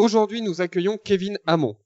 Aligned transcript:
Aujourd'hui, 0.00 0.40
nous 0.40 0.62
accueillons 0.62 0.96
Kevin 0.96 1.38
Hamon. 1.46 1.76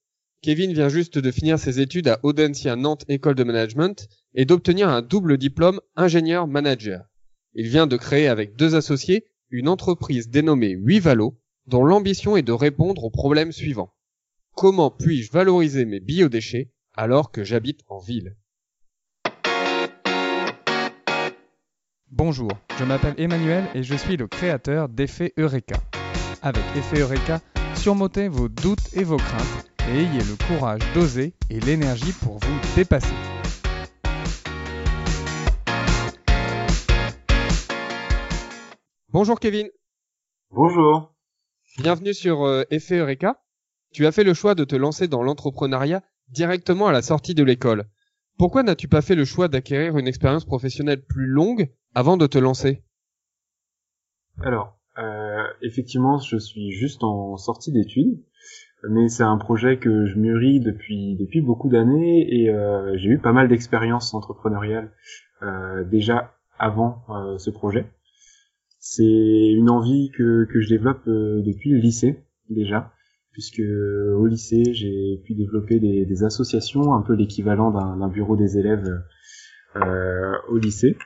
Kevin 0.40 0.72
vient 0.72 0.88
juste 0.88 1.18
de 1.18 1.32
finir 1.32 1.58
ses 1.58 1.80
études 1.80 2.06
à 2.06 2.20
Audencia 2.22 2.76
Nantes 2.76 3.04
École 3.08 3.34
de 3.34 3.42
Management 3.42 4.08
et 4.34 4.44
d'obtenir 4.44 4.88
un 4.88 5.02
double 5.02 5.36
diplôme 5.36 5.80
ingénieur 5.96 6.46
manager. 6.46 7.06
Il 7.54 7.66
vient 7.66 7.88
de 7.88 7.96
créer 7.96 8.28
avec 8.28 8.54
deux 8.54 8.76
associés 8.76 9.24
une 9.50 9.66
entreprise 9.66 10.28
dénommée 10.28 10.76
Huivalo, 10.78 11.40
dont 11.66 11.84
l'ambition 11.84 12.36
est 12.36 12.42
de 12.42 12.52
répondre 12.52 13.02
aux 13.02 13.10
problèmes 13.10 13.50
suivants. 13.50 13.92
Comment 14.54 14.92
puis-je 14.92 15.32
valoriser 15.32 15.84
mes 15.84 15.98
biodéchets 15.98 16.70
alors 16.92 17.32
que 17.32 17.42
j'habite 17.42 17.80
en 17.88 17.98
ville? 17.98 18.36
Bonjour, 22.12 22.52
je 22.78 22.84
m'appelle 22.84 23.16
Emmanuel 23.18 23.64
et 23.74 23.82
je 23.82 23.96
suis 23.96 24.16
le 24.16 24.28
créateur 24.28 24.88
d'Effet 24.88 25.32
Eureka. 25.36 25.82
Avec 26.42 26.62
Effet 26.76 27.00
Eureka, 27.00 27.40
surmontez 27.84 28.28
vos 28.28 28.48
doutes 28.48 28.94
et 28.94 29.04
vos 29.04 29.18
craintes 29.18 29.70
et 29.90 29.98
ayez 29.98 30.20
le 30.20 30.42
courage 30.46 30.80
d'oser 30.94 31.34
et 31.50 31.60
l'énergie 31.60 32.14
pour 32.14 32.38
vous 32.38 32.60
dépasser. 32.74 33.12
Bonjour 39.10 39.38
Kevin. 39.38 39.68
Bonjour. 40.48 41.14
Bienvenue 41.76 42.14
sur 42.14 42.46
euh, 42.46 42.62
Effet 42.70 42.96
Eureka. 42.96 43.42
Tu 43.92 44.06
as 44.06 44.12
fait 44.12 44.24
le 44.24 44.32
choix 44.32 44.54
de 44.54 44.64
te 44.64 44.76
lancer 44.76 45.06
dans 45.06 45.22
l'entrepreneuriat 45.22 46.02
directement 46.28 46.86
à 46.86 46.92
la 46.92 47.02
sortie 47.02 47.34
de 47.34 47.44
l'école. 47.44 47.84
Pourquoi 48.38 48.62
n'as-tu 48.62 48.88
pas 48.88 49.02
fait 49.02 49.14
le 49.14 49.26
choix 49.26 49.48
d'acquérir 49.48 49.98
une 49.98 50.08
expérience 50.08 50.46
professionnelle 50.46 51.04
plus 51.04 51.26
longue 51.26 51.70
avant 51.94 52.16
de 52.16 52.26
te 52.26 52.38
lancer? 52.38 52.82
Alors, 54.40 54.80
euh, 54.98 55.44
effectivement, 55.62 56.18
je 56.18 56.36
suis 56.36 56.70
juste 56.70 57.02
en 57.02 57.36
sortie 57.36 57.72
d'études, 57.72 58.18
mais 58.88 59.08
c'est 59.08 59.22
un 59.22 59.38
projet 59.38 59.78
que 59.78 60.06
je 60.06 60.18
mûris 60.18 60.60
depuis 60.60 61.16
depuis 61.16 61.40
beaucoup 61.40 61.68
d'années 61.68 62.42
et 62.42 62.50
euh, 62.50 62.96
j'ai 62.96 63.08
eu 63.10 63.18
pas 63.18 63.32
mal 63.32 63.48
d'expériences 63.48 64.14
entrepreneuriales 64.14 64.92
euh, 65.42 65.84
déjà 65.84 66.34
avant 66.58 67.02
ce 67.38 67.50
projet. 67.50 67.86
C'est 68.78 69.52
une 69.52 69.70
envie 69.70 70.10
que 70.16 70.44
que 70.44 70.60
je 70.60 70.68
développe 70.68 71.04
depuis 71.06 71.70
le 71.70 71.78
lycée 71.78 72.22
déjà, 72.48 72.92
puisque 73.32 73.60
au 73.60 74.26
lycée 74.26 74.72
j'ai 74.72 75.20
pu 75.24 75.34
développer 75.34 75.80
des, 75.80 76.04
des 76.04 76.22
associations, 76.22 76.94
un 76.94 77.02
peu 77.02 77.14
l'équivalent 77.14 77.72
d'un 77.72 78.08
bureau 78.08 78.36
des 78.36 78.56
élèves 78.56 78.88
au 80.48 80.58
lycée 80.58 80.96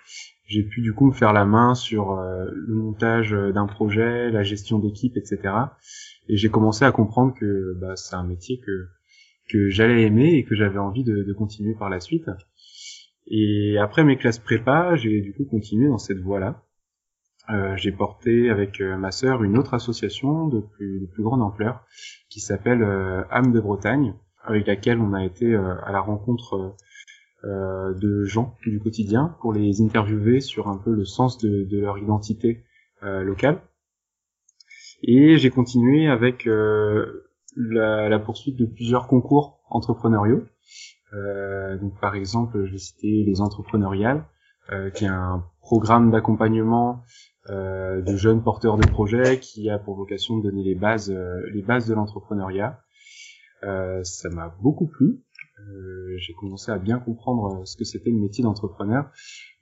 j'ai 0.49 0.63
pu 0.63 0.81
du 0.81 0.95
coup 0.95 1.07
me 1.07 1.13
faire 1.13 1.33
la 1.33 1.45
main 1.45 1.75
sur 1.75 2.13
euh, 2.13 2.47
le 2.51 2.75
montage 2.75 3.33
d'un 3.33 3.67
projet, 3.67 4.31
la 4.31 4.43
gestion 4.43 4.79
d'équipe, 4.79 5.17
etc. 5.17 5.41
Et 6.29 6.37
j'ai 6.37 6.49
commencé 6.49 6.85
à 6.85 6.91
comprendre 6.91 7.35
que 7.39 7.75
bah, 7.79 7.95
c'est 7.97 8.17
un 8.17 8.25
métier 8.25 8.59
que 8.59 8.89
que 9.49 9.71
j'allais 9.71 10.03
aimer 10.03 10.35
et 10.35 10.45
que 10.45 10.55
j'avais 10.55 10.79
envie 10.79 11.05
de, 11.05 11.23
de, 11.23 11.33
continuer 11.33 11.75
par 11.75 11.89
la 11.89 12.01
suite. 12.01 12.29
Et 13.27 13.79
après 13.79 14.05
mes 14.05 14.19
classes 14.19 14.39
prépa, 14.39 14.95
j'ai 14.97 15.23
du 15.23 15.33
coup 15.33 15.47
continué 15.47 15.89
dans 15.89 15.97
cette 15.97 16.19
voie-là. 16.19 16.63
Euh, 17.49 17.75
j'ai 17.77 17.93
porté 17.93 18.51
avec 18.51 18.83
euh, 18.83 18.99
ma 18.99 19.11
sœur 19.11 19.43
une 19.43 19.57
autre 19.57 19.73
association 19.73 20.49
de 20.49 20.61
plus, 20.61 21.01
de 21.01 21.07
plus 21.07 21.23
grande 21.23 21.41
ampleur 21.41 21.83
qui 22.29 22.41
s'appelle 22.41 22.83
euh, 22.83 23.23
âme 23.31 23.53
de 23.53 23.61
Bretagne, 23.61 24.15
avec 24.45 24.67
laquelle 24.67 24.99
on 24.99 25.15
a 25.15 25.25
été 25.25 25.47
euh, 25.47 25.77
à 25.83 25.93
la 25.93 26.01
rencontre 26.01 26.77
euh, 27.45 27.95
de 27.95 28.25
gens 28.25 28.57
du 28.67 28.81
quotidien 28.81 29.37
pour 29.41 29.53
les 29.53 29.81
interviewer 29.81 30.41
sur 30.41 30.69
un 30.69 30.77
peu 30.77 30.93
le 30.93 31.05
sens 31.05 31.39
de, 31.39 31.63
de 31.71 31.79
leur 31.79 31.97
identité 31.99 32.65
euh, 33.05 33.23
locale. 33.23 33.61
Et 35.03 35.39
j'ai 35.39 35.51
continué 35.51 36.09
avec 36.09 36.49
euh, 36.49 37.29
la, 37.57 38.19
poursuite 38.19 38.57
de 38.57 38.67
plusieurs 38.67 39.07
concours 39.07 39.61
entrepreneuriaux. 39.71 40.43
Euh, 41.15 41.79
donc 41.79 42.01
par 42.01 42.17
exemple, 42.17 42.67
je 42.67 42.73
vais 42.73 43.25
les 43.25 43.41
entrepreneuriales, 43.41 44.25
euh, 44.73 44.91
qui 44.91 45.05
est 45.05 45.09
un 45.09 45.45
programme 45.61 46.11
d'accompagnement 46.11 47.05
de 47.49 48.15
jeunes 48.17 48.43
porteurs 48.43 48.77
de 48.77 48.87
projets 48.87 49.41
qui 49.41 49.71
a 49.71 49.79
pour 49.79 49.97
vocation 49.97 50.37
de 50.37 50.43
donner 50.43 50.63
les 50.63 50.75
bases, 50.75 51.11
les 51.51 51.63
bases 51.63 51.87
de 51.87 51.95
l'entrepreneuriat. 51.95 52.79
ça 53.63 54.29
m'a 54.29 54.55
beaucoup 54.61 54.87
plu 54.87 55.07
euh, 55.07 55.28
j'ai 56.19 56.35
commencé 56.35 56.71
à 56.71 56.79
bien 56.79 56.99
comprendre 56.99 57.61
euh, 57.61 57.65
ce 57.65 57.77
que 57.77 57.85
c'était 57.85 58.11
le 58.11 58.19
métier 58.19 58.43
d'entrepreneur. 58.43 59.11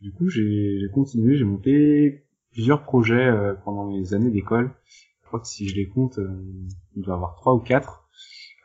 Du 0.00 0.12
coup, 0.12 0.28
j'ai 0.28 0.80
continué, 0.92 1.36
j'ai 1.36 1.44
monté 1.44 2.24
plusieurs 2.52 2.82
projets 2.82 3.26
euh, 3.26 3.54
pendant 3.64 3.86
mes 3.86 4.14
années 4.14 4.30
d'école. 4.30 4.70
Je 5.22 5.26
crois 5.26 5.40
que 5.40 5.48
si 5.48 5.68
je 5.68 5.74
les 5.74 5.88
compte, 5.88 6.20
il 6.94 7.02
doit 7.02 7.14
y 7.14 7.16
avoir 7.16 7.34
trois 7.34 7.54
ou 7.54 7.58
quatre, 7.58 8.08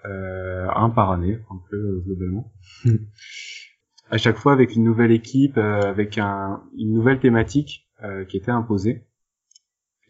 un 0.03 0.89
par 0.91 1.11
année, 1.11 1.39
un 1.49 1.59
peu 1.69 2.01
globalement. 2.05 2.51
à 4.11 4.17
chaque 4.17 4.37
fois 4.37 4.53
avec 4.53 4.75
une 4.75 4.83
nouvelle 4.83 5.11
équipe, 5.11 5.57
avec 5.57 6.19
un, 6.19 6.61
une 6.77 6.93
nouvelle 6.93 7.19
thématique 7.19 7.89
qui 8.29 8.37
était 8.37 8.51
imposée. 8.51 9.07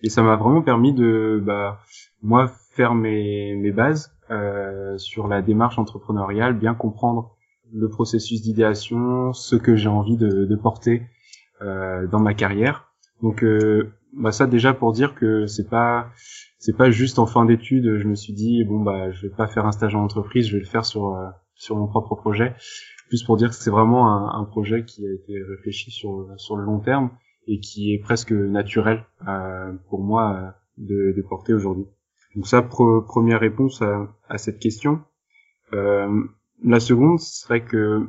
Et 0.03 0.09
ça 0.09 0.23
m'a 0.23 0.35
vraiment 0.35 0.61
permis 0.61 0.93
de, 0.93 1.41
bah, 1.41 1.79
moi, 2.21 2.51
faire 2.71 2.95
mes, 2.95 3.55
mes 3.55 3.71
bases, 3.71 4.13
euh, 4.31 4.97
sur 4.97 5.27
la 5.27 5.41
démarche 5.41 5.77
entrepreneuriale, 5.77 6.57
bien 6.57 6.73
comprendre 6.73 7.35
le 7.73 7.89
processus 7.89 8.41
d'idéation, 8.41 9.33
ce 9.33 9.55
que 9.55 9.75
j'ai 9.75 9.89
envie 9.89 10.17
de, 10.17 10.45
de 10.45 10.55
porter 10.55 11.03
euh, 11.61 12.07
dans 12.07 12.19
ma 12.19 12.33
carrière. 12.33 12.91
Donc 13.21 13.43
euh, 13.43 13.93
bah 14.13 14.31
ça 14.31 14.47
déjà 14.47 14.73
pour 14.73 14.91
dire 14.91 15.15
que 15.15 15.45
c'est 15.45 15.69
pas 15.69 16.09
c'est 16.59 16.75
pas 16.75 16.91
juste 16.91 17.19
en 17.19 17.25
fin 17.25 17.45
d'études, 17.45 17.97
je 17.97 18.07
me 18.07 18.15
suis 18.15 18.33
dit 18.33 18.63
bon 18.63 18.81
bah 18.81 19.11
je 19.11 19.27
vais 19.27 19.33
pas 19.33 19.47
faire 19.47 19.65
un 19.65 19.71
stage 19.71 19.95
en 19.95 20.03
entreprise, 20.03 20.47
je 20.47 20.53
vais 20.53 20.63
le 20.63 20.67
faire 20.67 20.85
sur 20.85 21.15
euh, 21.15 21.29
sur 21.55 21.77
mon 21.77 21.87
propre 21.87 22.15
projet. 22.15 22.55
Plus 23.09 23.23
pour 23.23 23.37
dire 23.37 23.49
que 23.49 23.55
c'est 23.55 23.69
vraiment 23.69 24.07
un, 24.07 24.39
un, 24.39 24.45
projet 24.45 24.85
qui 24.85 25.05
a 25.05 25.13
été 25.13 25.33
réfléchi 25.43 25.91
sur 25.91 26.27
sur 26.37 26.55
le 26.55 26.63
long 26.63 26.79
terme 26.79 27.11
et 27.47 27.59
qui 27.59 27.93
est 27.93 27.99
presque 27.99 28.31
naturel 28.31 29.05
euh, 29.27 29.73
pour 29.89 30.01
moi 30.01 30.55
de, 30.77 31.13
de 31.15 31.21
porter 31.21 31.53
aujourd'hui. 31.53 31.85
Donc 32.35 32.47
ça, 32.47 32.61
première 32.61 33.39
réponse 33.39 33.81
à, 33.81 34.07
à 34.29 34.37
cette 34.37 34.59
question. 34.59 35.01
Euh, 35.73 36.23
la 36.63 36.79
seconde 36.79 37.19
serait 37.19 37.63
que 37.63 38.07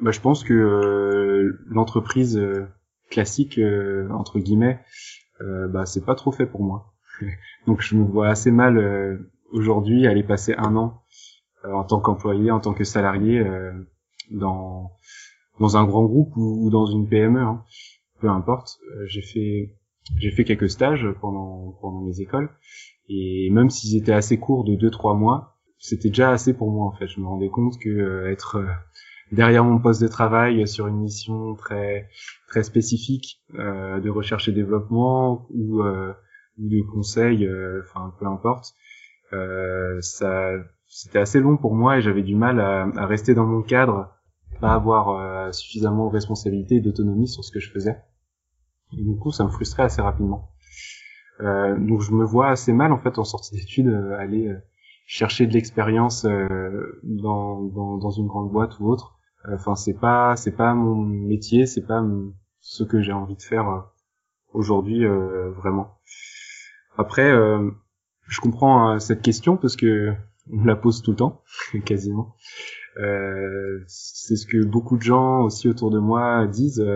bah, 0.00 0.10
je 0.12 0.20
pense 0.20 0.44
que 0.44 0.54
euh, 0.54 1.58
l'entreprise 1.66 2.36
euh, 2.36 2.66
classique 3.10 3.58
euh, 3.58 4.08
entre 4.10 4.38
guillemets, 4.38 4.80
euh, 5.40 5.68
bah, 5.68 5.84
c'est 5.86 6.04
pas 6.04 6.14
trop 6.14 6.32
fait 6.32 6.46
pour 6.46 6.62
moi. 6.62 6.94
Donc 7.66 7.82
je 7.82 7.96
me 7.96 8.04
vois 8.04 8.28
assez 8.28 8.50
mal 8.50 9.20
aujourd'hui 9.52 10.06
aller 10.06 10.22
passer 10.22 10.54
un 10.56 10.76
an 10.76 11.02
en 11.64 11.84
tant 11.84 12.00
qu'employé, 12.00 12.50
en 12.50 12.60
tant 12.60 12.72
que 12.72 12.84
salarié 12.84 13.44
dans 14.30 14.92
dans 15.58 15.76
un 15.76 15.84
grand 15.84 16.06
groupe 16.06 16.34
ou, 16.36 16.64
ou 16.64 16.70
dans 16.70 16.86
une 16.86 17.06
PME, 17.06 17.40
hein. 17.40 17.62
peu 18.20 18.30
importe. 18.30 18.78
j'ai 19.04 19.20
fait 19.20 19.76
j'ai 20.16 20.30
fait 20.30 20.44
quelques 20.44 20.70
stages 20.70 21.06
pendant 21.20 21.76
pendant 21.80 22.00
mes 22.00 22.20
écoles 22.20 22.50
et 23.12 23.50
même 23.50 23.70
s'ils 23.70 24.00
étaient 24.00 24.12
assez 24.12 24.38
courts 24.38 24.62
de 24.62 24.76
2-3 24.76 25.18
mois, 25.18 25.58
c'était 25.78 26.10
déjà 26.10 26.30
assez 26.30 26.54
pour 26.54 26.70
moi 26.70 26.86
en 26.86 26.92
fait. 26.92 27.08
Je 27.08 27.20
me 27.20 27.26
rendais 27.26 27.48
compte 27.48 27.76
que 27.78 27.88
euh, 27.88 28.30
être 28.30 28.56
euh, 28.56 28.66
derrière 29.32 29.64
mon 29.64 29.80
poste 29.80 30.00
de 30.00 30.06
travail 30.06 30.68
sur 30.68 30.86
une 30.86 31.00
mission 31.00 31.56
très 31.56 32.08
très 32.46 32.62
spécifique 32.62 33.42
euh, 33.58 33.98
de 33.98 34.08
recherche 34.10 34.48
et 34.48 34.52
développement 34.52 35.48
ou, 35.50 35.82
euh, 35.82 36.12
ou 36.58 36.68
de 36.68 36.82
conseil, 36.92 37.48
enfin 37.82 38.14
peu 38.20 38.26
importe, 38.26 38.74
ça 39.32 40.52
c'était 40.86 41.18
assez 41.18 41.40
long 41.40 41.56
pour 41.56 41.74
moi 41.74 41.98
et 41.98 42.02
j'avais 42.02 42.22
du 42.22 42.36
mal 42.36 42.60
à, 42.60 42.82
à, 42.96 43.06
rester 43.06 43.34
dans 43.34 43.46
mon 43.46 43.62
cadre, 43.62 44.08
pas 44.60 44.74
avoir 44.74 45.52
suffisamment 45.52 46.08
de 46.08 46.12
responsabilité 46.12 46.76
et 46.76 46.80
d'autonomie 46.80 47.28
sur 47.28 47.44
ce 47.44 47.50
que 47.50 47.60
je 47.60 47.70
faisais. 47.70 47.96
Et 48.92 49.02
du 49.02 49.16
coup, 49.16 49.30
ça 49.32 49.44
me 49.44 49.50
frustrait 49.50 49.84
assez 49.84 50.02
rapidement. 50.02 50.50
Euh, 51.42 51.76
donc 51.78 52.02
je 52.02 52.12
me 52.12 52.24
vois 52.24 52.50
assez 52.50 52.72
mal 52.72 52.92
en 52.92 52.98
fait 52.98 53.18
en 53.18 53.24
sortie 53.24 53.54
d'études 53.54 53.88
euh, 53.88 54.18
aller 54.18 54.48
euh, 54.48 54.58
chercher 55.06 55.46
de 55.46 55.52
l'expérience 55.52 56.24
dans, 57.02 57.62
dans, 57.62 57.96
dans 57.96 58.10
une 58.10 58.26
grande 58.26 58.50
boîte 58.50 58.78
ou 58.78 58.90
autre. 58.90 59.18
Enfin 59.50 59.74
c'est 59.74 59.98
pas 59.98 60.36
c'est 60.36 60.54
pas 60.54 60.74
mon 60.74 60.94
métier, 60.94 61.66
c'est 61.66 61.86
pas 61.86 62.04
ce 62.60 62.84
que 62.84 63.00
j'ai 63.00 63.12
envie 63.12 63.36
de 63.36 63.42
faire 63.42 63.86
aujourd'hui 64.52 65.04
vraiment. 65.04 65.98
Après 66.96 67.32
je 68.28 68.40
comprends 68.40 69.00
cette 69.00 69.22
question 69.22 69.56
parce 69.56 69.74
que 69.74 70.14
on 70.52 70.62
la 70.62 70.76
pose 70.76 71.02
tout 71.02 71.12
le 71.12 71.16
temps 71.16 71.42
quasiment. 71.84 72.36
Euh, 72.98 73.82
c'est 73.88 74.36
ce 74.36 74.46
que 74.46 74.64
beaucoup 74.64 74.96
de 74.96 75.02
gens 75.02 75.42
aussi 75.42 75.68
autour 75.68 75.90
de 75.90 75.98
moi 75.98 76.46
disent. 76.46 76.86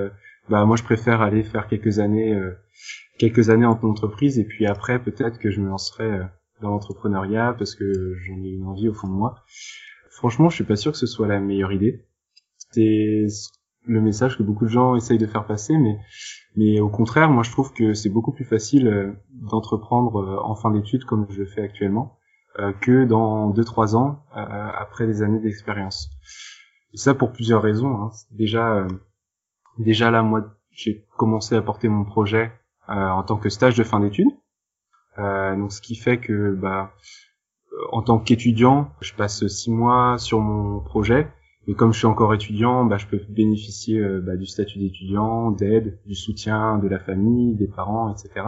Bah 0.48 0.64
moi 0.64 0.76
je 0.76 0.82
préfère 0.82 1.22
aller 1.22 1.42
faire 1.42 1.66
quelques 1.68 1.98
années 1.98 2.38
quelques 3.18 3.50
années 3.50 3.66
en 3.66 3.78
entreprise 3.82 4.38
et 4.38 4.44
puis 4.44 4.66
après 4.66 5.02
peut-être 5.02 5.38
que 5.38 5.50
je 5.50 5.60
me 5.60 5.68
lancerai 5.68 6.04
euh, 6.04 6.24
dans 6.60 6.70
l'entrepreneuriat 6.70 7.54
parce 7.58 7.74
que 7.74 8.14
j'en 8.24 8.42
ai 8.42 8.48
une 8.48 8.64
envie 8.64 8.88
au 8.88 8.94
fond 8.94 9.08
de 9.08 9.12
moi. 9.12 9.36
Franchement, 10.10 10.48
je 10.48 10.56
suis 10.56 10.64
pas 10.64 10.76
sûr 10.76 10.92
que 10.92 10.98
ce 10.98 11.06
soit 11.06 11.26
la 11.26 11.40
meilleure 11.40 11.72
idée. 11.72 12.06
C'est 12.70 13.26
le 13.86 14.00
message 14.00 14.38
que 14.38 14.42
beaucoup 14.42 14.64
de 14.64 14.70
gens 14.70 14.94
essayent 14.94 15.18
de 15.18 15.26
faire 15.26 15.46
passer, 15.46 15.76
mais 15.76 15.98
mais 16.56 16.80
au 16.80 16.88
contraire, 16.88 17.30
moi 17.30 17.42
je 17.42 17.50
trouve 17.50 17.72
que 17.72 17.94
c'est 17.94 18.08
beaucoup 18.08 18.32
plus 18.32 18.44
facile 18.44 18.88
euh, 18.88 19.12
d'entreprendre 19.30 20.16
euh, 20.16 20.38
en 20.42 20.54
fin 20.54 20.70
d'études 20.70 21.04
comme 21.04 21.26
je 21.30 21.40
le 21.40 21.46
fais 21.46 21.62
actuellement, 21.62 22.18
que 22.80 23.04
dans 23.04 23.50
deux 23.50 23.64
trois 23.64 23.96
ans 23.96 24.22
après 24.30 25.08
des 25.08 25.22
années 25.22 25.40
d'expérience. 25.40 26.08
Ça 26.94 27.12
pour 27.12 27.32
plusieurs 27.32 27.60
raisons. 27.60 27.96
Hein. 27.96 28.10
Déjà, 28.30 28.86
déjà 29.78 30.10
là, 30.10 30.22
moi, 30.22 30.54
j'ai 30.70 31.06
commencé 31.16 31.54
à 31.54 31.62
porter 31.62 31.88
mon 31.88 32.04
projet 32.04 32.52
en 32.88 33.22
tant 33.22 33.36
que 33.36 33.48
stage 33.48 33.76
de 33.76 33.84
fin 33.84 34.00
d'études. 34.00 34.28
donc 35.16 35.72
ce 35.72 35.80
qui 35.80 35.94
fait 35.94 36.18
que 36.18 36.52
bah 36.54 36.92
en 37.92 38.02
tant 38.02 38.18
qu'étudiant, 38.18 38.90
je 39.00 39.14
passe 39.14 39.46
six 39.46 39.70
mois 39.70 40.18
sur 40.18 40.40
mon 40.40 40.80
projet. 40.80 41.28
Et 41.66 41.74
comme 41.74 41.92
je 41.92 41.98
suis 41.98 42.06
encore 42.06 42.34
étudiant, 42.34 42.84
bah, 42.84 42.98
je 42.98 43.06
peux 43.06 43.20
bénéficier 43.28 43.98
euh, 43.98 44.20
bah, 44.20 44.36
du 44.36 44.46
statut 44.46 44.78
d'étudiant, 44.78 45.50
d'aide, 45.50 45.98
du 46.04 46.14
soutien 46.14 46.78
de 46.78 46.88
la 46.88 46.98
famille, 46.98 47.54
des 47.54 47.68
parents, 47.68 48.12
etc. 48.12 48.46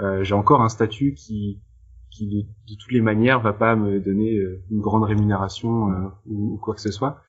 Euh, 0.00 0.24
j'ai 0.24 0.34
encore 0.34 0.62
un 0.62 0.70
statut 0.70 1.14
qui, 1.14 1.60
qui 2.10 2.26
de, 2.28 2.74
toutes 2.80 2.92
les 2.92 3.02
manières 3.02 3.40
va 3.40 3.52
pas 3.52 3.76
me 3.76 4.00
donner 4.00 4.36
euh, 4.36 4.62
une 4.70 4.80
grande 4.80 5.04
rémunération 5.04 5.90
euh, 5.90 6.08
ou, 6.26 6.58
quoi 6.62 6.74
que 6.74 6.80
ce 6.80 6.90
soit. 6.90 7.22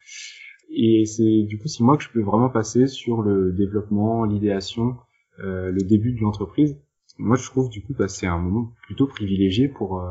Et 0.74 1.06
c'est 1.06 1.44
du 1.44 1.58
coup 1.60 1.68
six 1.68 1.84
mois 1.84 1.98
que 1.98 2.04
je 2.04 2.10
peux 2.10 2.22
vraiment 2.22 2.50
passer 2.50 2.88
sur 2.88 3.22
le 3.22 3.52
développement, 3.52 4.24
l'idéation, 4.24 4.96
le 5.38 5.80
début 5.82 6.14
de 6.14 6.22
l'entreprise. 6.22 6.78
Moi, 7.18 7.36
je 7.36 7.46
trouve 7.46 7.70
du 7.70 7.84
coup 7.84 7.94
que 7.94 8.08
c'est 8.08 8.28
un 8.28 8.38
moment 8.38 8.72
plutôt 8.84 9.08
privilégié 9.08 9.68
pour 9.68 10.02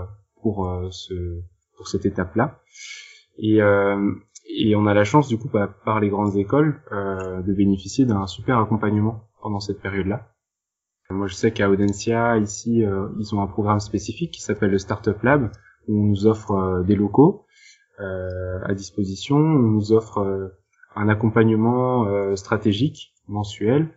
pour 0.42 0.68
euh, 0.68 0.88
ce 0.90 1.40
pour 1.76 1.88
cette 1.88 2.06
étape-là. 2.06 2.60
Et, 3.38 3.62
euh, 3.62 4.12
et 4.58 4.76
on 4.76 4.86
a 4.86 4.94
la 4.94 5.04
chance 5.04 5.28
du 5.28 5.38
coup 5.38 5.48
bah, 5.48 5.74
par 5.84 6.00
les 6.00 6.10
grandes 6.10 6.36
écoles 6.36 6.82
euh, 6.92 7.42
de 7.42 7.52
bénéficier 7.54 8.04
d'un 8.04 8.26
super 8.26 8.58
accompagnement 8.58 9.28
pendant 9.40 9.60
cette 9.60 9.80
période-là. 9.80 10.28
Moi, 11.08 11.26
je 11.26 11.34
sais 11.34 11.52
qu'à 11.52 11.68
Audencia, 11.68 12.38
ici, 12.38 12.84
ils 13.18 13.34
ont 13.34 13.42
un 13.42 13.48
programme 13.48 13.80
spécifique 13.80 14.30
qui 14.30 14.42
s'appelle 14.42 14.70
le 14.70 14.78
Startup 14.78 15.20
Lab, 15.24 15.50
où 15.88 16.00
on 16.00 16.04
nous 16.04 16.26
offre 16.28 16.84
des 16.86 16.94
locaux 16.94 17.46
euh, 17.48 17.49
à 18.00 18.74
disposition, 18.74 19.36
on 19.36 19.58
nous 19.58 19.92
offre 19.92 20.52
un 20.96 21.08
accompagnement 21.08 22.34
stratégique 22.36 23.14
mensuel, 23.28 23.88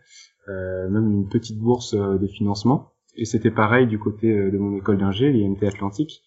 même 0.47 1.11
une 1.11 1.29
petite 1.29 1.59
bourse 1.59 1.95
de 1.95 2.27
financement. 2.27 2.93
Et 3.15 3.25
c'était 3.25 3.51
pareil 3.51 3.87
du 3.87 3.99
côté 3.99 4.27
de 4.33 4.57
mon 4.57 4.77
école 4.77 4.97
d'ingé, 4.97 5.31
l'IMT 5.31 5.63
Atlantique, 5.67 6.23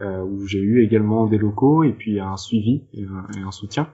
euh, 0.00 0.22
où 0.22 0.46
j'ai 0.46 0.60
eu 0.60 0.82
également 0.82 1.26
des 1.26 1.36
locaux 1.36 1.84
et 1.84 1.92
puis 1.92 2.20
un 2.20 2.38
suivi 2.38 2.86
et 2.94 3.04
un, 3.44 3.50
soutien. 3.50 3.92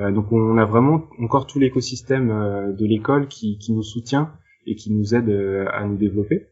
Euh, 0.00 0.10
donc 0.10 0.32
on 0.32 0.58
a 0.58 0.64
vraiment 0.64 1.04
encore 1.20 1.46
tout 1.46 1.60
l'écosystème 1.60 2.32
euh, 2.32 2.72
de 2.72 2.84
l'école 2.84 3.28
qui, 3.28 3.56
qui 3.58 3.72
nous 3.72 3.84
soutient 3.84 4.32
et 4.66 4.74
qui 4.74 4.92
nous 4.92 5.14
aide 5.14 5.30
à 5.72 5.86
nous 5.86 5.96
développer. 5.96 6.48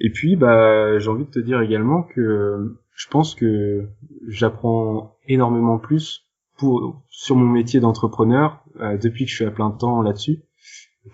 Et 0.00 0.10
puis, 0.10 0.36
bah, 0.36 0.98
j'ai 0.98 1.08
envie 1.08 1.24
de 1.24 1.30
te 1.30 1.38
dire 1.38 1.60
également 1.60 2.02
que 2.02 2.76
je 2.94 3.08
pense 3.08 3.34
que 3.34 3.88
j'apprends 4.28 5.16
énormément 5.26 5.78
plus 5.78 6.24
pour, 6.56 7.02
sur 7.08 7.36
mon 7.36 7.46
métier 7.46 7.80
d'entrepreneur 7.80 8.64
depuis 9.02 9.24
que 9.24 9.30
je 9.30 9.36
suis 9.36 9.44
à 9.44 9.50
plein 9.50 9.70
temps 9.70 10.02
là-dessus 10.02 10.42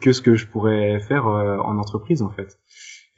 que 0.00 0.12
ce 0.12 0.23
que 0.23 0.35
je 0.35 0.47
pourrais 0.47 1.00
faire 1.00 1.27
en 1.27 1.77
entreprise 1.79 2.23
en 2.23 2.31
fait. 2.31 2.59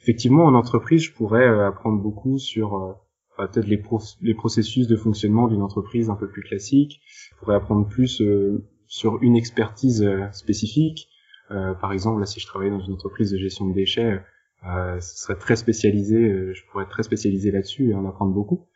Effectivement, 0.01 0.45
en 0.45 0.53
entreprise, 0.53 1.03
je 1.03 1.13
pourrais 1.13 1.47
apprendre 1.47 2.01
beaucoup 2.01 2.37
sur 2.37 2.97
peut-être 3.37 3.67
les, 3.67 3.81
les 4.21 4.33
processus 4.33 4.87
de 4.87 4.95
fonctionnement 4.95 5.47
d'une 5.47 5.61
entreprise 5.61 6.09
un 6.09 6.15
peu 6.15 6.29
plus 6.29 6.43
classique. 6.43 7.01
Je 7.31 7.35
pourrais 7.37 7.55
apprendre 7.55 7.87
plus 7.87 8.21
euh, 8.21 8.65
sur 8.87 9.21
une 9.21 9.35
expertise 9.35 10.03
euh, 10.03 10.29
spécifique. 10.31 11.09
Euh, 11.51 11.73
par 11.73 11.93
exemple, 11.93 12.19
là, 12.19 12.25
si 12.25 12.39
je 12.39 12.47
travaillais 12.47 12.71
dans 12.71 12.83
une 12.83 12.93
entreprise 12.93 13.31
de 13.31 13.37
gestion 13.37 13.67
de 13.67 13.73
déchets, 13.73 14.21
euh, 14.67 14.99
ce 14.99 15.17
serait 15.17 15.37
très 15.37 15.55
spécialisé. 15.55 16.53
je 16.53 16.65
pourrais 16.67 16.83
être 16.83 16.89
très 16.89 17.03
spécialisé 17.03 17.51
là-dessus 17.51 17.91
et 17.91 17.95
en 17.95 18.05
apprendre 18.07 18.33
beaucoup. 18.33 18.67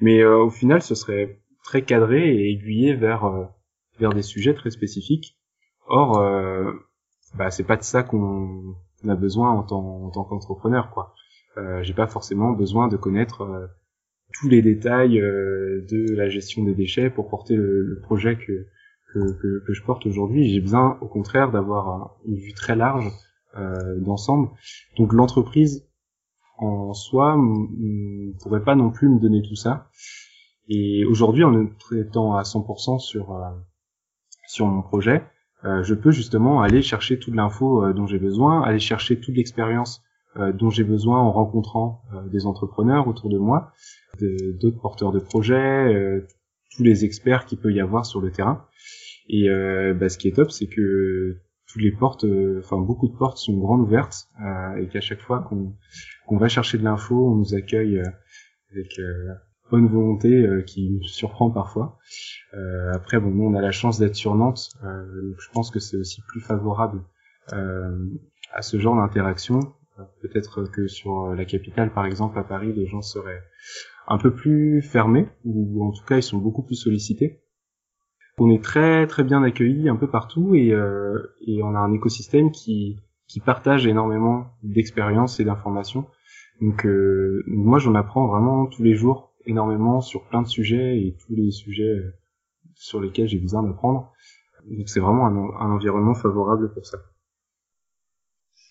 Mais 0.00 0.24
au 0.24 0.50
final, 0.50 0.82
ce 0.82 0.94
serait 0.94 1.40
très 1.64 1.82
cadré 1.82 2.34
et 2.34 2.50
aiguillé 2.52 2.94
vers 2.94 3.48
vers 3.98 4.12
des 4.12 4.22
sujets 4.22 4.54
très 4.54 4.70
spécifiques. 4.70 5.38
Or, 5.88 6.20
bah, 7.34 7.50
c'est 7.50 7.64
pas 7.64 7.76
de 7.76 7.82
ça 7.82 8.02
qu'on 8.02 8.76
a 9.08 9.14
besoin 9.14 9.52
en 9.52 9.62
tant, 9.62 10.04
en 10.04 10.10
tant 10.10 10.24
qu'entrepreneur, 10.24 10.90
quoi. 10.90 11.14
Euh, 11.56 11.82
j'ai 11.82 11.94
pas 11.94 12.06
forcément 12.06 12.52
besoin 12.52 12.88
de 12.88 12.98
connaître 12.98 13.70
tous 14.34 14.48
les 14.48 14.62
détails 14.62 15.20
euh, 15.20 15.84
de 15.90 16.14
la 16.14 16.28
gestion 16.28 16.64
des 16.64 16.74
déchets 16.74 17.10
pour 17.10 17.28
porter 17.28 17.56
le, 17.56 18.00
projet 18.02 18.36
que, 18.36 18.66
que, 19.12 19.62
que, 19.66 19.72
je 19.72 19.82
porte 19.82 20.06
aujourd'hui. 20.06 20.50
J'ai 20.50 20.60
besoin, 20.60 20.98
au 21.00 21.08
contraire, 21.08 21.50
d'avoir 21.50 22.16
une 22.26 22.36
vue 22.36 22.52
très 22.52 22.76
large 22.76 23.06
euh, 23.06 23.10
d'ensemble. 24.00 24.48
Donc 24.96 25.12
l'entreprise 25.12 25.86
en 26.58 26.92
soi 26.94 27.36
ne 27.36 28.32
pourrait 28.42 28.64
pas 28.64 28.74
non 28.74 28.90
plus 28.90 29.08
me 29.08 29.18
donner 29.18 29.42
tout 29.42 29.56
ça. 29.56 29.88
Et 30.68 31.04
aujourd'hui, 31.04 31.44
en 31.44 31.68
étant 31.92 32.34
à 32.36 32.42
100% 32.42 32.98
sur 32.98 33.32
euh, 33.32 33.50
sur 34.48 34.66
mon 34.66 34.82
projet, 34.82 35.24
euh, 35.64 35.82
je 35.82 35.94
peux 35.94 36.10
justement 36.10 36.62
aller 36.62 36.82
chercher 36.82 37.18
toute 37.18 37.34
l'info 37.34 37.92
dont 37.92 38.06
j'ai 38.06 38.18
besoin, 38.18 38.62
aller 38.62 38.78
chercher 38.78 39.20
toute 39.20 39.36
l'expérience 39.36 40.02
dont 40.52 40.68
j'ai 40.68 40.84
besoin 40.84 41.18
en 41.18 41.32
rencontrant 41.32 42.02
des 42.30 42.44
entrepreneurs 42.44 43.08
autour 43.08 43.30
de 43.30 43.38
moi, 43.38 43.72
d'autres 44.20 44.80
porteurs 44.80 45.12
de 45.12 45.18
projets, 45.18 45.94
euh, 45.94 46.26
tous 46.74 46.82
les 46.82 47.04
experts 47.04 47.46
qu'il 47.46 47.58
peut 47.58 47.72
y 47.72 47.80
avoir 47.80 48.06
sur 48.06 48.20
le 48.20 48.30
terrain. 48.30 48.66
Et 49.28 49.48
euh, 49.48 49.94
bah, 49.94 50.08
ce 50.08 50.18
qui 50.18 50.28
est 50.28 50.36
top, 50.36 50.50
c'est 50.50 50.66
que 50.66 51.38
toutes 51.76 51.82
les 51.82 51.92
portes, 51.92 52.24
euh, 52.24 52.60
enfin 52.64 52.78
beaucoup 52.78 53.06
de 53.06 53.14
portes 53.14 53.36
sont 53.36 53.58
grandes 53.58 53.82
ouvertes 53.82 54.28
et 54.78 54.88
qu'à 54.88 55.02
chaque 55.02 55.20
fois 55.20 55.40
qu'on 55.40 55.74
qu'on 56.26 56.38
va 56.38 56.48
chercher 56.48 56.78
de 56.78 56.84
l'info, 56.84 57.30
on 57.30 57.36
nous 57.36 57.54
accueille 57.54 58.00
avec 58.72 59.00
bonne 59.70 59.86
volonté 59.86 60.48
qui 60.66 60.90
nous 60.90 61.02
surprend 61.02 61.50
parfois. 61.50 61.98
Euh, 62.54 62.92
après, 62.94 63.20
bon, 63.20 63.30
on 63.38 63.54
a 63.54 63.60
la 63.60 63.72
chance 63.72 63.98
d'être 63.98 64.14
sur 64.14 64.34
Nantes, 64.34 64.70
donc 64.82 65.36
je 65.38 65.50
pense 65.52 65.70
que 65.70 65.78
c'est 65.78 65.96
aussi 65.98 66.22
plus 66.28 66.40
favorable 66.40 67.02
à 67.52 68.62
ce 68.62 68.78
genre 68.78 68.96
d'interaction. 68.96 69.60
Peut-être 70.20 70.64
que 70.64 70.88
sur 70.88 71.34
la 71.34 71.44
capitale, 71.44 71.92
par 71.92 72.06
exemple, 72.06 72.38
à 72.38 72.44
Paris, 72.44 72.72
les 72.72 72.86
gens 72.86 73.02
seraient 73.02 73.42
un 74.08 74.18
peu 74.18 74.34
plus 74.34 74.82
fermés, 74.82 75.28
ou 75.44 75.84
en 75.84 75.92
tout 75.92 76.04
cas 76.04 76.16
ils 76.16 76.22
sont 76.22 76.38
beaucoup 76.38 76.62
plus 76.62 76.76
sollicités. 76.76 77.42
On 78.38 78.50
est 78.50 78.62
très 78.62 79.06
très 79.06 79.24
bien 79.24 79.42
accueillis 79.42 79.88
un 79.88 79.96
peu 79.96 80.08
partout 80.08 80.54
et, 80.54 80.72
euh, 80.72 81.34
et 81.46 81.62
on 81.62 81.74
a 81.74 81.78
un 81.78 81.92
écosystème 81.92 82.50
qui, 82.50 82.98
qui 83.26 83.40
partage 83.40 83.86
énormément 83.86 84.46
d'expériences 84.62 85.40
et 85.40 85.44
d'informations. 85.44 86.06
Donc 86.60 86.86
euh, 86.86 87.42
moi 87.46 87.78
j'en 87.78 87.94
apprends 87.94 88.26
vraiment 88.26 88.66
tous 88.66 88.82
les 88.82 88.94
jours 88.94 89.32
énormément 89.46 90.00
sur 90.00 90.24
plein 90.28 90.42
de 90.42 90.48
sujets 90.48 90.98
et 90.98 91.16
tous 91.18 91.34
les 91.34 91.50
sujets 91.50 91.82
euh, 91.82 92.14
sur 92.74 93.00
lesquels 93.00 93.28
j'ai 93.28 93.38
besoin 93.38 93.62
d'apprendre. 93.62 94.12
Donc 94.70 94.88
c'est 94.88 95.00
vraiment 95.00 95.26
un, 95.26 95.70
environnement 95.70 96.14
favorable 96.14 96.72
pour 96.72 96.86
ça. 96.86 96.98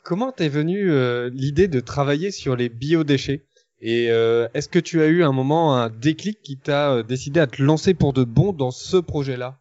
Comment 0.04 0.32
t'es 0.32 0.50
venu 0.50 0.92
euh, 0.92 1.30
l'idée 1.30 1.68
de 1.68 1.80
travailler 1.80 2.32
sur 2.32 2.56
les 2.56 2.70
biodéchets? 2.70 3.46
Et 3.82 4.10
euh, 4.10 4.48
est-ce 4.54 4.70
que 4.70 4.80
tu 4.80 5.02
as 5.02 5.08
eu 5.08 5.24
un 5.24 5.32
moment 5.32 5.76
un 5.76 5.90
déclic 5.90 6.42
qui 6.42 6.58
t'a 6.58 6.94
euh, 6.94 7.04
décidé 7.04 7.40
à 7.40 7.48
te 7.48 7.62
lancer 7.62 7.94
pour 7.94 8.14
de 8.14 8.24
bon 8.24 8.54
dans 8.54 8.72
ce 8.72 8.98
projet-là? 8.98 9.60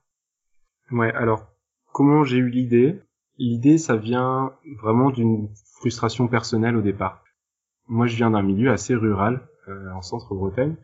Ouais, 0.91 1.13
alors 1.13 1.49
comment 1.93 2.25
j'ai 2.25 2.39
eu 2.39 2.49
l'idée? 2.49 3.01
L'idée, 3.39 3.79
ça 3.79 3.97
vient 3.97 4.53
vraiment 4.81 5.11
d'une 5.11 5.49
frustration 5.81 6.29
personnelle 6.29 6.77
au 6.77 6.83
départ. 6.83 7.25
Moi, 7.89 8.07
je 8.07 8.17
viens 8.17 8.31
d'un 8.31 8.43
milieu 8.43 8.71
assez 8.71 8.95
rural, 8.95 9.49
euh, 9.69 9.91
en 9.91 10.03
centre-Bretagne, 10.03 10.77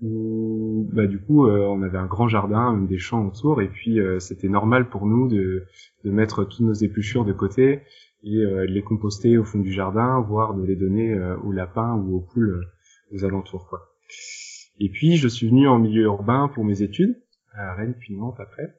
où 0.00 0.88
bah, 0.92 1.06
du 1.06 1.20
coup, 1.20 1.46
on 1.48 1.82
avait 1.82 1.98
un 1.98 2.06
grand 2.06 2.28
jardin, 2.28 2.78
des 2.78 2.98
champs 2.98 3.26
autour, 3.26 3.60
et 3.60 3.68
puis 3.68 3.98
c'était 4.18 4.48
normal 4.48 4.88
pour 4.88 5.04
nous 5.04 5.28
de, 5.28 5.66
mettre 6.04 6.44
toutes 6.44 6.60
nos 6.60 6.72
épluchures 6.72 7.26
de 7.26 7.34
côté 7.34 7.82
et 8.22 8.36
euh, 8.36 8.66
les 8.66 8.82
composter 8.82 9.38
au 9.38 9.44
fond 9.44 9.58
du 9.58 9.72
jardin, 9.72 10.20
voire 10.20 10.54
de 10.54 10.64
les 10.64 10.76
donner 10.76 11.12
euh, 11.12 11.36
aux 11.38 11.52
lapins 11.52 11.94
ou 11.94 12.16
aux 12.16 12.20
poules 12.20 12.50
euh, 12.50 13.16
aux 13.16 13.24
alentours. 13.24 13.66
Quoi. 13.68 13.80
Et 14.78 14.90
puis 14.90 15.16
je 15.16 15.28
suis 15.28 15.48
venu 15.48 15.68
en 15.68 15.78
milieu 15.78 16.04
urbain 16.04 16.50
pour 16.54 16.64
mes 16.64 16.82
études, 16.82 17.16
à 17.52 17.74
Rennes 17.74 17.94
puis 17.98 18.16
Nantes 18.16 18.38
après. 18.38 18.74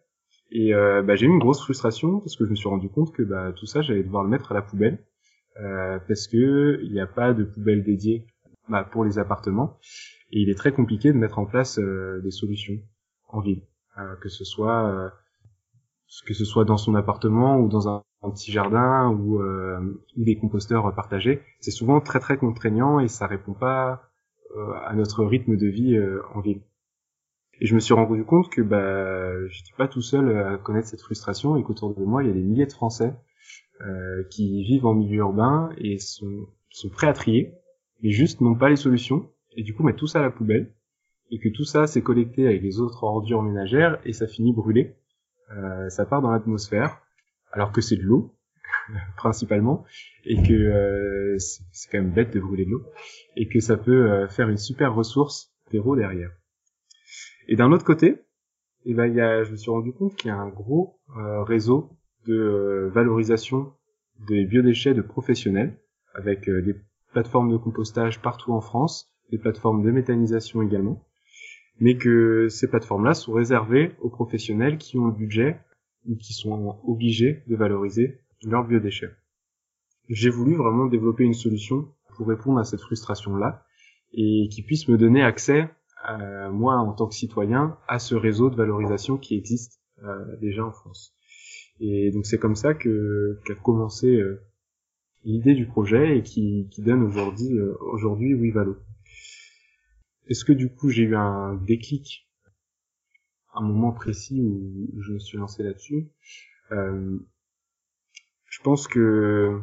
Et 0.52 0.74
euh, 0.74 1.02
bah, 1.02 1.16
j'ai 1.16 1.26
eu 1.26 1.30
une 1.30 1.40
grosse 1.40 1.62
frustration 1.62 2.20
parce 2.20 2.36
que 2.36 2.46
je 2.46 2.50
me 2.50 2.56
suis 2.56 2.68
rendu 2.68 2.90
compte 2.90 3.14
que 3.14 3.24
bah, 3.24 3.54
tout 3.56 3.66
ça, 3.66 3.82
j'allais 3.82 4.04
devoir 4.04 4.24
le 4.24 4.30
mettre 4.30 4.52
à 4.52 4.56
la 4.56 4.62
poubelle 4.62 5.00
euh, 5.60 5.98
parce 6.08 6.28
que 6.28 6.80
il 6.84 6.92
n'y 6.92 7.00
a 7.00 7.08
pas 7.08 7.34
de 7.34 7.44
poubelle 7.44 7.84
dédiée 7.84 8.28
bah, 8.70 8.84
pour 8.84 9.06
les 9.06 9.18
appartements 9.18 9.78
et 10.32 10.42
il 10.42 10.50
est 10.50 10.56
très 10.58 10.72
compliqué 10.72 11.12
de 11.12 11.18
mettre 11.18 11.40
en 11.40 11.46
place 11.46 11.78
des 11.78 12.32
solutions 12.32 12.80
en 13.28 13.42
ville, 13.42 13.64
que 14.22 14.30
ce 14.30 14.46
soit 14.46 15.12
que 16.26 16.34
ce 16.34 16.46
soit 16.46 16.66
dans 16.66 16.78
son 16.78 16.96
appartement 16.96 17.58
ou 17.60 17.70
dans 17.70 17.88
un, 17.88 18.04
petit 18.34 18.52
jardin 18.52 19.10
ou, 19.10 19.42
euh, 19.42 20.04
des 20.16 20.38
composteurs 20.38 20.94
partagés, 20.94 21.42
c'est 21.60 21.72
souvent 21.72 22.02
très 22.02 22.20
très 22.20 22.38
contraignant 22.38 23.00
et 23.00 23.08
ça 23.08 23.26
répond 23.26 23.54
pas 23.54 24.04
euh, 24.56 24.74
à 24.86 24.94
notre 24.94 25.26
rythme 25.26 25.58
de 25.58 25.68
vie 25.68 25.96
euh, 25.96 26.22
en 26.36 26.42
ville. 26.42 26.62
Et 27.60 27.66
je 27.66 27.74
me 27.74 27.80
suis 27.80 27.94
rendu 27.94 28.24
compte 28.26 28.50
que 28.50 28.62
bah 28.62 29.48
j'étais 29.48 29.74
pas 29.78 29.88
tout 29.88 30.02
seul 30.02 30.38
à 30.38 30.58
connaître 30.58 30.88
cette 30.88 31.02
frustration 31.02 31.56
et 31.58 31.64
qu'autour 31.64 31.96
de 31.96 32.04
moi 32.04 32.24
il 32.24 32.28
y 32.28 32.32
a 32.32 32.34
des 32.34 32.42
milliers 32.42 32.66
de 32.66 32.74
Français 32.74 33.14
euh, 33.82 34.24
qui 34.30 34.64
vivent 34.64 34.86
en 34.86 34.94
milieu 34.94 35.20
urbain 35.20 35.70
et 35.78 35.98
sont, 35.98 36.48
sont 36.70 36.90
prêts 36.90 37.08
à 37.08 37.14
trier, 37.14 37.54
mais 38.04 38.12
juste 38.12 38.42
n'ont 38.42 38.56
pas 38.56 38.70
les 38.70 38.76
solutions 38.76 39.30
et 39.56 39.64
du 39.64 39.74
coup 39.74 39.84
mettre 39.84 40.00
tout 40.00 40.08
ça 40.08 40.20
à 40.20 40.22
la 40.22 40.32
poubelle, 40.32 40.74
et 41.30 41.40
que 41.40 41.50
tout 41.50 41.64
ça 41.64 41.88
s'est 41.88 42.02
collecté 42.02 42.46
avec 42.46 42.62
les 42.62 42.80
autres 42.80 43.04
ordures 43.04 43.42
ménagères, 43.42 44.00
et 44.06 44.14
ça 44.14 44.28
finit 44.28 44.54
brûlé. 44.54 44.96
Euh, 45.58 45.90
ça 45.90 46.06
part 46.06 46.22
dans 46.22 46.32
l'atmosphère, 46.32 47.02
alors 47.52 47.72
que 47.72 47.82
c'est 47.82 47.98
de 47.98 48.04
l'eau, 48.04 48.34
principalement, 49.18 49.86
et 50.26 50.42
que 50.42 50.54
euh, 50.54 51.38
c'est 51.38 51.90
quand 51.92 52.00
même 52.00 52.12
bête 52.12 52.34
de 52.34 52.40
brûler 52.40 52.66
de 52.66 52.72
l'eau, 52.72 52.84
et 53.36 53.48
que 53.48 53.60
ça 53.60 53.78
peut 53.78 54.12
euh, 54.12 54.28
faire 54.28 54.50
une 54.50 54.58
super 54.58 54.94
ressource 54.94 55.54
terreau 55.70 55.96
derrière. 55.96 56.32
Et 57.48 57.56
d'un 57.56 57.72
autre 57.72 57.86
côté, 57.86 58.22
eh 58.86 58.94
ben, 58.94 59.08
y 59.08 59.22
a, 59.22 59.44
je 59.44 59.52
me 59.52 59.58
suis 59.58 59.72
rendu 59.72 59.94
compte 59.94 60.16
qu'il 60.16 60.30
y 60.30 60.32
a 60.32 60.38
un 60.38 60.50
gros 60.50 61.00
euh, 61.18 61.44
réseau 61.44 61.90
de 62.26 62.34
euh, 62.34 62.90
valorisation 62.90 63.74
des 64.28 64.46
biodéchets 64.46 64.94
de 64.94 65.02
professionnels, 65.02 65.78
avec 66.14 66.50
des 66.50 66.76
plateformes 67.12 67.52
de 67.52 67.58
compostage 67.58 68.22
partout 68.22 68.54
en 68.54 68.62
France, 68.62 69.12
des 69.32 69.38
plateformes 69.38 69.82
de 69.84 69.92
méthanisation 69.92 70.62
également, 70.62 71.04
mais 71.82 71.98
que 71.98 72.48
ces 72.48 72.70
plateformes-là 72.70 73.14
sont 73.14 73.34
réservées 73.34 73.92
aux 74.00 74.10
professionnels 74.10 74.78
qui 74.78 74.98
ont 74.98 75.08
le 75.08 75.14
budget 75.14 75.60
ou 76.08 76.16
qui 76.16 76.34
sont 76.34 76.80
obligés 76.86 77.44
de 77.48 77.56
valoriser 77.56 78.22
leurs 78.44 78.66
biodéchets. 78.66 79.12
J'ai 80.08 80.30
voulu 80.30 80.56
vraiment 80.56 80.86
développer 80.86 81.24
une 81.24 81.34
solution 81.34 81.88
pour 82.16 82.28
répondre 82.28 82.60
à 82.60 82.64
cette 82.64 82.82
frustration-là 82.82 83.66
et 84.14 84.48
qui 84.52 84.62
puisse 84.62 84.88
me 84.88 84.98
donner 84.98 85.24
accès, 85.24 85.70
moi 86.52 86.76
en 86.76 86.94
tant 86.94 87.08
que 87.08 87.16
citoyen, 87.16 87.78
à 87.88 88.00
ce 88.00 88.16
réseau 88.16 88.50
de 88.50 88.56
valorisation 88.56 89.18
qui 89.18 89.36
existe 89.36 89.82
euh, 90.04 90.38
déjà 90.38 90.66
en 90.66 90.72
France. 90.72 91.16
Et 91.80 92.12
donc 92.12 92.26
c'est 92.26 92.38
comme 92.38 92.56
ça 92.56 92.74
que 92.74 93.40
qu'a 93.46 93.56
commencé 93.56 94.08
euh, 94.08 94.42
l'idée 95.24 95.56
du 95.56 95.66
projet 95.66 96.18
et 96.18 96.24
qui, 96.24 96.68
qui 96.72 96.82
donne 96.82 97.04
aujourd'hui 97.04 97.58
euh, 97.58 97.76
aujourd'hui 97.82 98.34
WeValo. 98.34 98.78
Est-ce 100.28 100.46
que 100.46 100.54
du 100.54 100.74
coup 100.74 100.90
j'ai 100.90 101.04
eu 101.04 101.16
un 101.16 101.56
déclic, 101.56 102.28
un 103.54 103.62
moment 103.62 103.92
précis 103.92 104.42
où 104.42 105.02
je 105.02 105.14
me 105.14 105.20
suis 105.20 105.38
lancé 105.38 105.64
là-dessus? 105.64 106.08
Euh, 106.72 107.18
Je 108.46 108.60
pense 108.62 108.88
que 108.88 109.60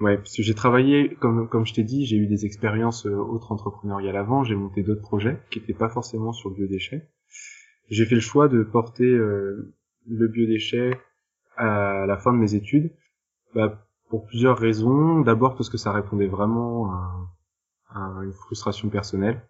ouais, 0.00 0.16
parce 0.16 0.36
que 0.36 0.42
j'ai 0.42 0.54
travaillé 0.54 1.14
comme 1.16 1.48
comme 1.48 1.66
je 1.66 1.74
t'ai 1.74 1.84
dit, 1.84 2.06
j'ai 2.06 2.16
eu 2.16 2.26
des 2.26 2.44
expériences 2.46 3.06
euh, 3.06 3.14
autres 3.16 3.52
entrepreneuriales 3.52 4.16
avant, 4.16 4.44
j'ai 4.44 4.54
monté 4.54 4.82
d'autres 4.82 5.02
projets 5.02 5.38
qui 5.50 5.58
n'étaient 5.60 5.74
pas 5.74 5.88
forcément 5.88 6.32
sur 6.32 6.50
le 6.50 6.56
biodéchet. 6.56 7.08
J'ai 7.90 8.06
fait 8.06 8.14
le 8.14 8.20
choix 8.20 8.48
de 8.48 8.62
porter 8.62 9.04
euh, 9.04 9.74
le 10.06 10.28
biodéchet 10.28 10.98
à 11.56 12.06
la 12.06 12.16
fin 12.16 12.32
de 12.32 12.38
mes 12.38 12.54
études, 12.54 12.92
bah, 13.54 13.86
pour 14.08 14.26
plusieurs 14.26 14.58
raisons. 14.58 15.20
D'abord 15.20 15.56
parce 15.56 15.68
que 15.70 15.76
ça 15.78 15.92
répondait 15.92 16.26
vraiment 16.26 16.90
à, 16.92 17.28
à 17.94 18.22
une 18.24 18.32
frustration 18.32 18.88
personnelle. 18.88 19.42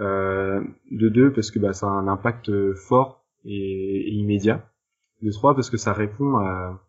Euh, 0.00 0.62
de 0.90 1.08
deux, 1.08 1.32
parce 1.32 1.50
que 1.50 1.58
bah, 1.58 1.72
ça 1.72 1.86
a 1.86 1.90
un 1.90 2.08
impact 2.08 2.50
fort 2.74 3.24
et, 3.44 4.10
immédiat. 4.12 4.68
De 5.20 5.30
trois, 5.30 5.54
parce 5.54 5.70
que 5.70 5.76
ça 5.76 5.92
répond 5.92 6.36
à, 6.38 6.82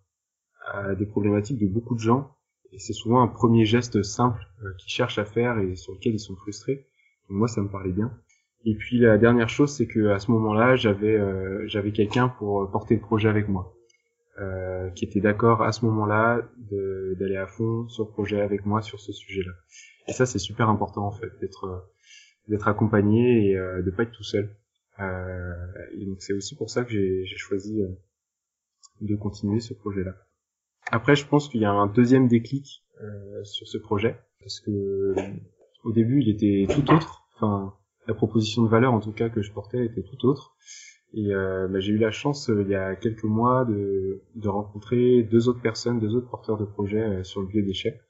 à, 0.71 0.95
des 0.95 1.05
problématiques 1.05 1.59
de 1.59 1.67
beaucoup 1.67 1.95
de 1.95 1.99
gens. 1.99 2.35
Et 2.71 2.79
c'est 2.79 2.93
souvent 2.93 3.21
un 3.21 3.27
premier 3.27 3.65
geste 3.65 4.01
simple 4.01 4.41
euh, 4.63 4.73
qu'ils 4.79 4.91
cherchent 4.91 5.19
à 5.19 5.25
faire 5.25 5.59
et 5.59 5.75
sur 5.75 5.93
lequel 5.93 6.13
ils 6.13 6.19
sont 6.19 6.35
frustrés. 6.35 6.87
Moi, 7.29 7.47
ça 7.47 7.61
me 7.61 7.69
parlait 7.69 7.91
bien. 7.91 8.11
Et 8.65 8.75
puis 8.75 8.97
la 8.99 9.17
dernière 9.17 9.49
chose, 9.49 9.71
c'est 9.75 9.87
que 9.87 10.07
à 10.07 10.19
ce 10.19 10.31
moment-là, 10.31 10.75
j'avais 10.75 11.15
euh, 11.15 11.67
j'avais 11.67 11.91
quelqu'un 11.91 12.29
pour 12.29 12.69
porter 12.71 12.95
le 12.95 13.01
projet 13.01 13.27
avec 13.27 13.49
moi, 13.49 13.73
euh, 14.39 14.89
qui 14.91 15.05
était 15.05 15.21
d'accord 15.21 15.61
à 15.63 15.71
ce 15.71 15.85
moment-là 15.85 16.41
d'aller 17.19 17.37
à 17.37 17.47
fond 17.47 17.87
sur 17.87 18.05
le 18.05 18.09
projet 18.09 18.41
avec 18.41 18.65
moi 18.65 18.81
sur 18.81 18.99
ce 18.99 19.11
sujet-là. 19.11 19.51
Et 20.07 20.13
ça, 20.13 20.25
c'est 20.25 20.39
super 20.39 20.69
important 20.69 21.05
en 21.05 21.11
fait, 21.11 21.29
d'être 21.39 21.89
d'être 22.47 22.67
accompagné 22.67 23.49
et 23.49 23.57
euh, 23.57 23.81
de 23.81 23.91
pas 23.91 24.03
être 24.03 24.11
tout 24.11 24.23
seul. 24.23 24.55
Euh, 24.99 25.53
et 25.93 26.05
donc 26.05 26.21
c'est 26.21 26.33
aussi 26.33 26.55
pour 26.55 26.69
ça 26.69 26.83
que 26.83 26.91
j'ai 26.91 27.37
choisi 27.37 27.81
euh, 27.81 27.87
de 29.01 29.15
continuer 29.15 29.59
ce 29.59 29.73
projet-là. 29.73 30.15
Après, 30.91 31.15
je 31.15 31.25
pense 31.25 31.49
qu'il 31.49 31.61
y 31.61 31.65
a 31.65 31.71
un 31.71 31.87
deuxième 31.87 32.27
déclic 32.27 32.83
euh, 33.01 33.43
sur 33.43 33.67
ce 33.67 33.77
projet 33.77 34.19
parce 34.39 34.59
que 34.59 35.15
au 35.83 35.91
début, 35.91 36.21
il 36.21 36.29
était 36.29 36.67
tout 36.73 36.93
autre. 36.93 37.23
Enfin, 37.35 37.73
la 38.07 38.13
proposition 38.13 38.63
de 38.63 38.69
valeur 38.69 38.93
en 38.93 38.99
tout 38.99 39.13
cas 39.13 39.29
que 39.29 39.41
je 39.41 39.51
portais 39.51 39.85
était 39.85 40.03
tout 40.03 40.25
autre. 40.27 40.55
Et 41.13 41.33
euh, 41.33 41.67
bah, 41.67 41.79
j'ai 41.79 41.93
eu 41.93 41.97
la 41.97 42.11
chance 42.11 42.49
il 42.49 42.67
y 42.69 42.75
a 42.75 42.95
quelques 42.95 43.23
mois 43.23 43.65
de, 43.65 44.21
de 44.35 44.49
rencontrer 44.49 45.23
deux 45.23 45.47
autres 45.47 45.61
personnes, 45.61 45.99
deux 45.99 46.15
autres 46.15 46.29
porteurs 46.29 46.57
de 46.57 46.65
projets 46.65 47.23
sur 47.23 47.41
le 47.41 47.47
biodéchet 47.47 48.01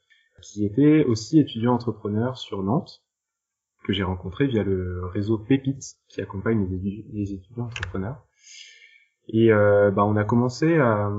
qui 0.44 0.64
était 0.64 1.04
aussi 1.04 1.38
étudiant 1.40 1.74
entrepreneur 1.74 2.36
sur 2.36 2.62
Nantes, 2.62 3.02
que 3.84 3.92
j'ai 3.92 4.02
rencontré 4.02 4.46
via 4.46 4.62
le 4.62 5.06
réseau 5.06 5.38
Pépite, 5.38 5.96
qui 6.08 6.20
accompagne 6.20 6.66
les, 6.68 7.04
les 7.12 7.32
étudiants 7.32 7.64
entrepreneurs. 7.64 8.24
Et 9.28 9.52
euh, 9.52 9.90
bah, 9.90 10.04
on 10.04 10.16
a 10.16 10.24
commencé 10.24 10.76
à, 10.76 11.10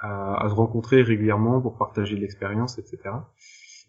à, 0.00 0.44
à, 0.44 0.48
se 0.48 0.54
rencontrer 0.54 1.02
régulièrement 1.02 1.60
pour 1.60 1.76
partager 1.76 2.16
de 2.16 2.20
l'expérience, 2.20 2.78
etc. 2.78 2.98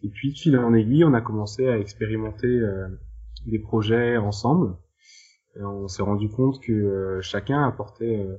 Et 0.04 0.10
puis, 0.10 0.34
de 0.34 0.38
fil 0.38 0.58
en 0.58 0.74
aiguille, 0.74 1.06
on 1.06 1.14
a 1.14 1.22
commencé 1.22 1.68
à 1.68 1.78
expérimenter 1.78 2.48
euh, 2.48 2.88
des 3.46 3.60
projets 3.60 4.18
ensemble. 4.18 4.76
Et 5.56 5.64
on 5.64 5.88
s'est 5.88 6.04
rendu 6.04 6.30
compte 6.30 6.62
que 6.62 6.72
euh, 6.72 7.22
chacun 7.22 7.64
apportait, 7.64 8.20
euh, 8.20 8.38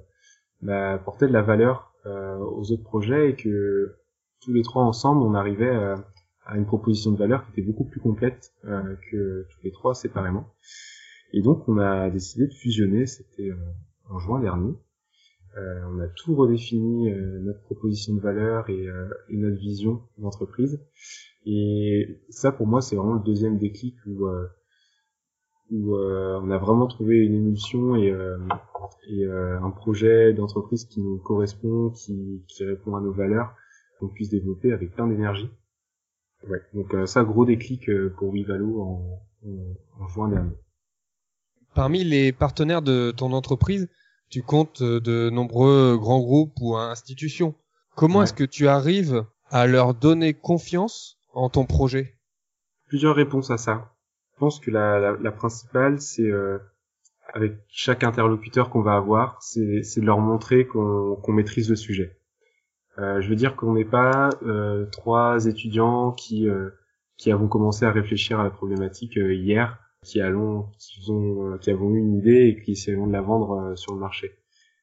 bah, 0.62 0.94
apportait 0.94 1.26
de 1.26 1.33
la 1.33 1.42
valeur 1.42 1.92
euh, 2.06 2.37
aux 2.38 2.73
autres 2.73 2.85
projets 2.85 3.30
et 3.30 3.37
que 3.37 3.97
tous 4.42 4.52
les 4.52 4.62
trois 4.62 4.83
ensemble, 4.83 5.23
on 5.23 5.35
arrivait 5.35 5.75
à 6.44 6.56
une 6.56 6.66
proposition 6.66 7.12
de 7.12 7.16
valeur 7.16 7.44
qui 7.44 7.52
était 7.52 7.66
beaucoup 7.66 7.85
plus 7.85 8.00
complète 8.00 8.52
que 8.62 9.47
tous 9.49 9.61
les 9.62 9.73
trois 9.73 9.94
séparément. 9.94 10.52
Et 11.33 11.40
donc 11.40 11.66
on 11.66 11.78
a 11.78 12.11
décidé 12.11 12.47
de 12.47 12.52
fusionner, 12.52 13.06
c'était 13.06 13.50
en 14.11 14.18
juin 14.18 14.40
dernier. 14.40 14.75
Euh, 15.56 15.80
on 15.92 16.00
a 16.00 16.09
tout 16.09 16.35
redéfini 16.35 17.11
euh, 17.11 17.38
notre 17.40 17.61
proposition 17.61 18.14
de 18.14 18.21
valeur 18.21 18.68
et, 18.68 18.88
euh, 18.88 19.09
et 19.28 19.37
notre 19.37 19.59
vision 19.59 20.02
d'entreprise. 20.18 20.80
Et 21.47 22.21
ça 22.28 22.50
pour 22.50 22.66
moi 22.66 22.80
c'est 22.80 22.97
vraiment 22.97 23.14
le 23.14 23.23
deuxième 23.23 23.59
déclic 23.59 23.94
où, 24.06 24.26
où 25.71 25.97
on 25.97 26.50
a 26.50 26.59
vraiment 26.59 26.87
trouvé 26.87 27.16
une 27.18 27.35
émulsion 27.35 27.97
et, 27.97 28.14
et 29.09 29.26
un 29.26 29.71
projet 29.71 30.33
d'entreprise 30.33 30.85
qui 30.85 31.00
nous 31.00 31.18
correspond, 31.18 31.90
qui, 31.90 32.44
qui 32.49 32.64
répond 32.64 32.97
à 32.97 33.00
nos 33.00 33.12
valeurs, 33.12 33.54
qu'on 33.99 34.09
puisse 34.09 34.30
développer 34.30 34.73
avec 34.73 34.94
plein 34.94 35.06
d'énergie. 35.06 35.49
Ouais, 36.49 36.61
donc 36.75 36.92
euh, 36.94 37.06
ça, 37.06 37.25
gros 37.25 37.47
déclic 37.47 37.88
euh, 37.88 38.14
pour 38.18 38.30
Wivalo 38.30 38.83
en, 38.83 39.23
en, 39.47 40.02
en, 40.04 40.09
juin 40.09 40.28
dernier. 40.28 40.52
Parmi 41.75 42.04
les 42.04 42.33
partenaires 42.33 42.83
de 42.83 43.12
ton 43.12 43.33
entreprise, 43.33 43.88
tu 44.30 44.42
comptes 44.42 44.83
euh, 44.83 45.00
de 45.00 45.30
nombreux 45.30 45.97
grands 45.97 46.21
groupes 46.21 46.54
ou 46.61 46.76
institutions. 46.76 47.54
Comment 47.97 48.18
ouais. 48.18 48.25
est-ce 48.25 48.35
que 48.35 48.44
tu 48.44 48.68
arrives 48.68 49.25
à 49.50 49.66
leur 49.66 49.94
donner 49.94 50.35
confiance 50.35 51.18
en 51.33 51.49
ton 51.49 51.64
projet? 51.64 52.18
Plusieurs 52.88 53.16
réponses 53.16 53.50
à 53.50 53.56
ça. 53.56 53.93
Je 54.34 54.40
pense 54.40 54.58
que 54.58 54.70
la, 54.70 54.98
la, 54.98 55.12
la 55.12 55.30
principale, 55.30 56.00
c'est 56.00 56.28
euh, 56.30 56.58
avec 57.32 57.54
chaque 57.68 58.02
interlocuteur 58.02 58.68
qu'on 58.68 58.82
va 58.82 58.96
avoir, 58.96 59.40
c'est 59.42 60.00
de 60.00 60.06
leur 60.06 60.18
montrer 60.18 60.66
qu'on 60.66 61.16
qu 61.22 61.32
maîtrise 61.32 61.70
le 61.70 61.76
sujet. 61.76 62.18
Euh, 62.98 63.20
je 63.20 63.28
veux 63.28 63.36
dire 63.36 63.54
qu'on 63.56 63.74
n'est 63.74 63.84
pas 63.84 64.30
euh, 64.42 64.86
trois 64.86 65.46
étudiants 65.46 66.12
qui 66.12 66.48
euh, 66.48 66.70
qui 67.16 67.30
avons 67.30 67.48
commencé 67.48 67.84
à 67.84 67.92
réfléchir 67.92 68.40
à 68.40 68.44
la 68.44 68.50
problématique 68.50 69.16
euh, 69.18 69.34
hier, 69.34 69.78
qui 70.02 70.20
allons 70.20 70.66
qui 70.78 71.10
ont 71.10 71.52
euh, 71.52 71.58
qui 71.58 71.70
avons 71.70 71.90
eu 71.90 71.98
une 71.98 72.14
idée 72.16 72.48
et 72.48 72.60
qui 72.60 72.72
essaieront 72.72 73.06
de 73.06 73.12
la 73.12 73.22
vendre 73.22 73.74
sur 73.76 73.94
le 73.94 74.00
marché. 74.00 74.38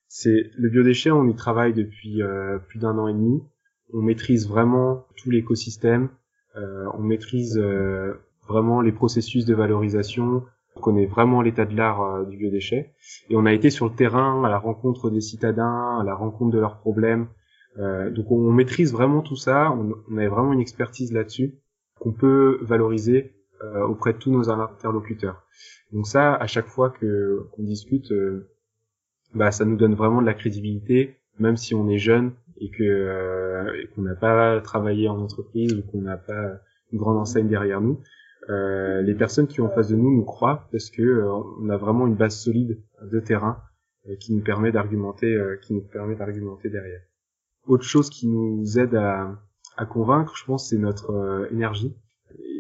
C'est 0.07 0.51
le 0.57 0.69
biodéchet, 0.69 1.11
on 1.11 1.27
y 1.27 1.35
travaille 1.35 1.73
depuis 1.73 2.21
plus 2.67 2.79
d'un 2.79 2.97
an 2.97 3.07
et 3.07 3.13
demi. 3.13 3.41
On 3.93 4.01
maîtrise 4.01 4.45
vraiment 4.45 5.05
tout 5.15 5.31
l'écosystème, 5.31 6.09
on 6.53 6.99
maîtrise 6.99 7.57
vraiment 8.51 8.81
les 8.81 8.91
processus 8.91 9.45
de 9.45 9.55
valorisation, 9.55 10.43
on 10.75 10.79
connaît 10.79 11.05
vraiment 11.05 11.41
l'état 11.41 11.65
de 11.65 11.75
l'art 11.75 12.25
du 12.27 12.37
biodéchet 12.37 12.93
et 13.29 13.35
on 13.35 13.45
a 13.45 13.53
été 13.53 13.69
sur 13.69 13.87
le 13.87 13.95
terrain 13.95 14.43
à 14.43 14.49
la 14.49 14.59
rencontre 14.59 15.09
des 15.09 15.21
citadins, 15.21 15.99
à 15.99 16.03
la 16.03 16.15
rencontre 16.15 16.51
de 16.51 16.59
leurs 16.59 16.79
problèmes, 16.79 17.27
euh, 17.79 18.09
donc 18.09 18.31
on, 18.31 18.51
maîtrise 18.51 18.91
vraiment 18.91 19.21
tout 19.21 19.35
ça, 19.35 19.71
on, 19.71 19.93
on 20.09 20.17
a 20.17 20.27
vraiment 20.27 20.53
une 20.53 20.59
expertise 20.59 21.13
là-dessus 21.13 21.55
qu'on 21.99 22.11
peut 22.11 22.59
valoriser 22.61 23.33
euh, 23.63 23.85
auprès 23.85 24.13
de 24.13 24.17
tous 24.17 24.31
nos 24.31 24.49
interlocuteurs. 24.49 25.45
Donc 25.91 26.07
ça, 26.07 26.33
à 26.35 26.47
chaque 26.47 26.67
fois 26.67 26.89
que 26.89 27.47
qu'on 27.51 27.63
discute, 27.63 28.11
euh, 28.11 28.49
bah 29.33 29.51
ça 29.51 29.65
nous 29.65 29.77
donne 29.77 29.93
vraiment 29.93 30.21
de 30.21 30.25
la 30.25 30.33
crédibilité, 30.33 31.17
même 31.39 31.57
si 31.57 31.75
on 31.75 31.87
est 31.87 31.97
jeune 31.97 32.33
et 32.59 32.69
que 32.71 32.83
euh, 32.83 33.81
et 33.81 33.87
qu'on 33.87 34.01
n'a 34.01 34.15
pas 34.15 34.59
travaillé 34.61 35.07
en 35.07 35.19
entreprise 35.19 35.73
ou 35.73 35.83
qu'on 35.83 36.01
n'a 36.01 36.17
pas 36.17 36.59
une 36.91 36.99
grande 36.99 37.17
enseigne 37.17 37.47
derrière 37.47 37.81
nous. 37.81 38.01
Euh, 38.49 39.01
les 39.01 39.13
personnes 39.13 39.47
qui 39.47 39.57
sont 39.57 39.63
en 39.63 39.69
face 39.69 39.89
de 39.89 39.95
nous 39.95 40.15
nous 40.15 40.23
croient 40.23 40.67
parce 40.71 40.89
que 40.89 41.03
euh, 41.03 41.31
on 41.59 41.69
a 41.69 41.77
vraiment 41.77 42.07
une 42.07 42.15
base 42.15 42.35
solide 42.35 42.81
de 43.01 43.19
terrain 43.19 43.61
qui 44.19 44.33
nous 44.33 44.41
permet 44.41 44.71
d'argumenter, 44.71 45.39
qui 45.61 45.75
nous 45.75 45.81
permet 45.81 46.15
d'argumenter 46.15 46.71
derrière. 46.71 47.01
Autre 47.67 47.83
chose 47.83 48.09
qui 48.09 48.27
nous 48.27 48.79
aide 48.79 48.95
à, 48.95 49.39
à 49.77 49.85
convaincre, 49.85 50.35
je 50.35 50.43
pense, 50.43 50.69
c'est 50.69 50.79
notre 50.79 51.11
euh, 51.11 51.47
énergie. 51.51 51.95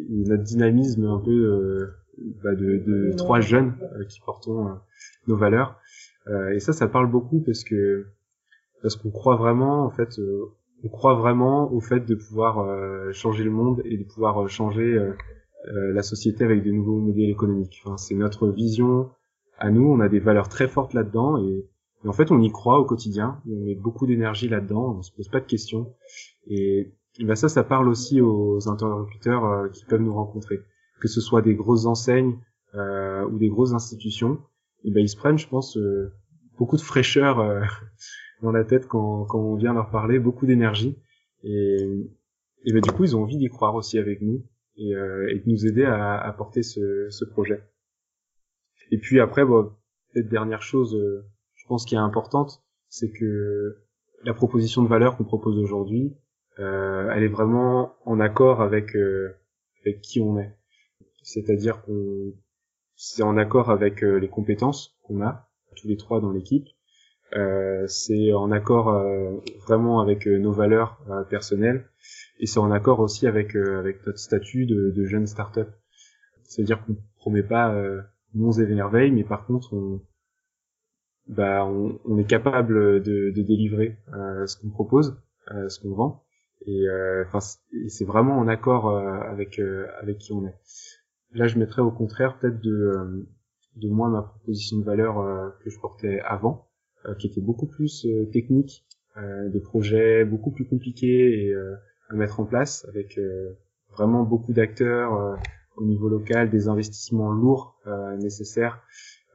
notre 0.07 0.43
dynamisme 0.43 1.03
un 1.05 1.17
peu 1.17 1.89
bah, 2.43 2.53
de, 2.53 2.77
de, 2.85 3.11
trois 3.17 3.39
jeunes 3.39 3.73
qui 4.07 4.19
portons 4.23 4.77
nos 5.25 5.35
valeurs. 5.35 5.79
et 6.53 6.59
ça, 6.59 6.73
ça 6.73 6.87
parle 6.87 7.09
beaucoup 7.09 7.41
parce 7.41 7.63
que 7.63 8.05
parce 8.83 8.95
qu'on 8.95 9.09
croit 9.09 9.35
vraiment, 9.35 9.83
en 9.83 9.89
fait, 9.89 10.19
on 10.83 10.89
croit 10.89 11.15
vraiment 11.15 11.71
au 11.73 11.79
fait 11.79 12.01
de 12.01 12.13
pouvoir 12.13 13.13
changer 13.13 13.43
le 13.43 13.51
monde 13.51 13.81
et 13.83 13.97
de 13.97 14.03
pouvoir 14.03 14.47
changer 14.47 14.99
la 15.65 16.01
société 16.01 16.43
avec 16.43 16.63
de 16.63 16.71
nouveaux 16.71 16.99
modèles 16.99 17.29
économiques. 17.29 17.81
Enfin, 17.85 17.97
c'est 17.97 18.15
notre 18.15 18.47
vision 18.47 19.09
à 19.61 19.69
nous, 19.69 19.87
on 19.87 19.99
a 19.99 20.09
des 20.09 20.19
valeurs 20.19 20.49
très 20.49 20.67
fortes 20.67 20.93
là-dedans 20.93 21.37
et, 21.37 21.69
en 22.03 22.13
fait 22.13 22.31
on 22.31 22.41
y 22.41 22.51
croit 22.51 22.79
au 22.79 22.85
quotidien, 22.85 23.39
on 23.47 23.63
met 23.63 23.75
beaucoup 23.75 24.07
d'énergie 24.07 24.49
là-dedans, 24.49 24.95
on 24.97 25.01
se 25.03 25.11
pose 25.11 25.29
pas 25.29 25.39
de 25.39 25.45
questions. 25.45 25.93
Et, 26.47 26.91
ben 27.19 27.35
ça, 27.35 27.47
ça 27.47 27.63
parle 27.63 27.87
aussi 27.87 28.21
aux 28.21 28.67
interlocuteurs 28.67 29.45
euh, 29.45 29.69
qui 29.69 29.85
peuvent 29.85 30.01
nous 30.01 30.13
rencontrer, 30.13 30.61
que 30.99 31.07
ce 31.07 31.21
soit 31.21 31.43
des 31.43 31.53
grosses 31.53 31.85
enseignes 31.85 32.39
euh, 32.73 33.23
ou 33.27 33.37
des 33.37 33.49
grosses 33.49 33.73
institutions, 33.73 34.39
et 34.83 34.89
ben 34.89 35.01
ils 35.01 35.09
se 35.09 35.17
prennent, 35.17 35.37
je 35.37 35.47
pense, 35.47 35.77
euh, 35.77 36.11
beaucoup 36.57 36.77
de 36.77 36.81
fraîcheur 36.81 37.63
dans 38.41 38.51
la 38.51 38.63
tête 38.63 38.87
quand, 38.87 39.25
quand 39.25 39.39
on 39.39 39.55
vient 39.55 39.73
leur 39.73 39.91
parler, 39.91 40.17
beaucoup 40.17 40.47
d'énergie. 40.47 40.97
Et, 41.43 42.09
et 42.65 42.73
ben 42.73 42.81
du 42.81 42.91
coup 42.91 43.03
ils 43.03 43.15
ont 43.15 43.23
envie 43.23 43.37
d'y 43.37 43.49
croire 43.49 43.75
aussi 43.75 43.99
avec 43.99 44.21
nous 44.21 44.43
et, 44.81 44.91
et 44.91 45.39
de 45.39 45.49
nous 45.49 45.65
aider 45.65 45.85
à, 45.85 46.17
à 46.17 46.33
porter 46.33 46.63
ce, 46.63 47.25
projet. 47.25 47.63
Et 48.91 48.97
puis 48.97 49.19
après, 49.19 49.45
bon, 49.45 49.71
peut 50.13 50.23
dernière 50.23 50.61
chose, 50.61 50.95
euh, 50.95 51.25
je 51.55 51.65
pense 51.67 51.85
qui 51.85 51.95
est 51.95 51.99
importante, 51.99 52.63
c'est 52.89 53.11
que 53.11 53.77
la 54.23 54.33
proposition 54.33 54.83
de 54.83 54.87
valeur 54.87 55.17
qu'on 55.17 55.23
propose 55.23 55.57
aujourd'hui, 55.57 56.15
euh, 56.59 57.09
elle 57.15 57.23
est 57.23 57.29
vraiment 57.29 57.95
en 58.05 58.19
accord 58.19 58.61
avec 58.61 58.95
euh, 58.95 59.33
avec 59.81 60.01
qui 60.01 60.19
on 60.19 60.37
est. 60.37 60.57
C'est-à-dire 61.23 61.81
qu'on 61.83 62.33
c'est 62.95 63.23
en 63.23 63.37
accord 63.37 63.71
avec 63.71 64.01
les 64.01 64.29
compétences 64.29 64.99
qu'on 65.03 65.21
a 65.21 65.49
tous 65.75 65.87
les 65.87 65.97
trois 65.97 66.21
dans 66.21 66.31
l'équipe. 66.31 66.67
C'est 67.87 68.33
en 68.33 68.51
accord 68.51 68.91
vraiment 69.65 70.01
avec 70.01 70.25
nos 70.25 70.51
valeurs 70.51 70.99
personnelles 71.29 71.87
et 72.39 72.45
c'est 72.45 72.59
en 72.59 72.71
accord 72.71 72.99
aussi 72.99 73.27
avec 73.27 73.55
avec 73.55 74.05
notre 74.05 74.19
statut 74.19 74.65
de, 74.65 74.91
de 74.91 75.05
jeune 75.05 75.27
start-up. 75.27 75.69
C'est-à-dire 76.43 76.83
qu'on 76.85 76.97
promet 77.17 77.43
pas 77.43 77.73
monts 78.33 78.51
et 78.51 78.65
merveilles, 78.65 79.11
mais 79.11 79.23
par 79.23 79.45
contre, 79.45 79.73
on, 79.73 80.01
bah, 81.27 81.65
on, 81.65 81.99
on 82.05 82.17
est 82.17 82.27
capable 82.27 83.01
de, 83.01 83.31
de 83.35 83.41
délivrer 83.41 83.97
euh, 84.13 84.45
ce 84.45 84.57
qu'on 84.57 84.69
propose, 84.69 85.21
euh, 85.51 85.69
ce 85.69 85.79
qu'on 85.79 85.93
vend, 85.95 86.23
et 86.65 86.87
euh, 86.87 87.23
enfin, 87.25 87.39
c'est 87.87 88.05
vraiment 88.05 88.37
en 88.37 88.47
accord 88.47 88.89
euh, 88.89 89.19
avec 89.29 89.59
avec 90.01 90.17
qui 90.17 90.33
on 90.33 90.45
est. 90.45 90.55
Là, 91.33 91.47
je 91.47 91.57
mettrais 91.57 91.81
au 91.81 91.91
contraire 91.91 92.37
peut-être 92.39 92.59
de 92.59 93.27
de 93.77 93.89
moi 93.89 94.09
ma 94.09 94.21
proposition 94.21 94.77
de 94.77 94.83
valeur 94.83 95.53
que 95.63 95.69
je 95.69 95.79
portais 95.79 96.19
avant, 96.21 96.67
qui 97.17 97.27
était 97.27 97.41
beaucoup 97.41 97.67
plus 97.67 98.07
technique, 98.31 98.85
des 99.17 99.59
projets 99.59 100.25
beaucoup 100.25 100.51
plus 100.51 100.65
compliqués 100.65 101.45
et 101.45 101.55
à 102.09 102.15
mettre 102.15 102.39
en 102.39 102.45
place 102.45 102.85
avec 102.89 103.19
vraiment 103.89 104.23
beaucoup 104.23 104.53
d'acteurs 104.53 105.37
au 105.77 105.85
niveau 105.85 106.09
local, 106.09 106.49
des 106.49 106.67
investissements 106.67 107.31
lourds 107.31 107.79
euh, 107.87 108.15
nécessaires, 108.17 108.81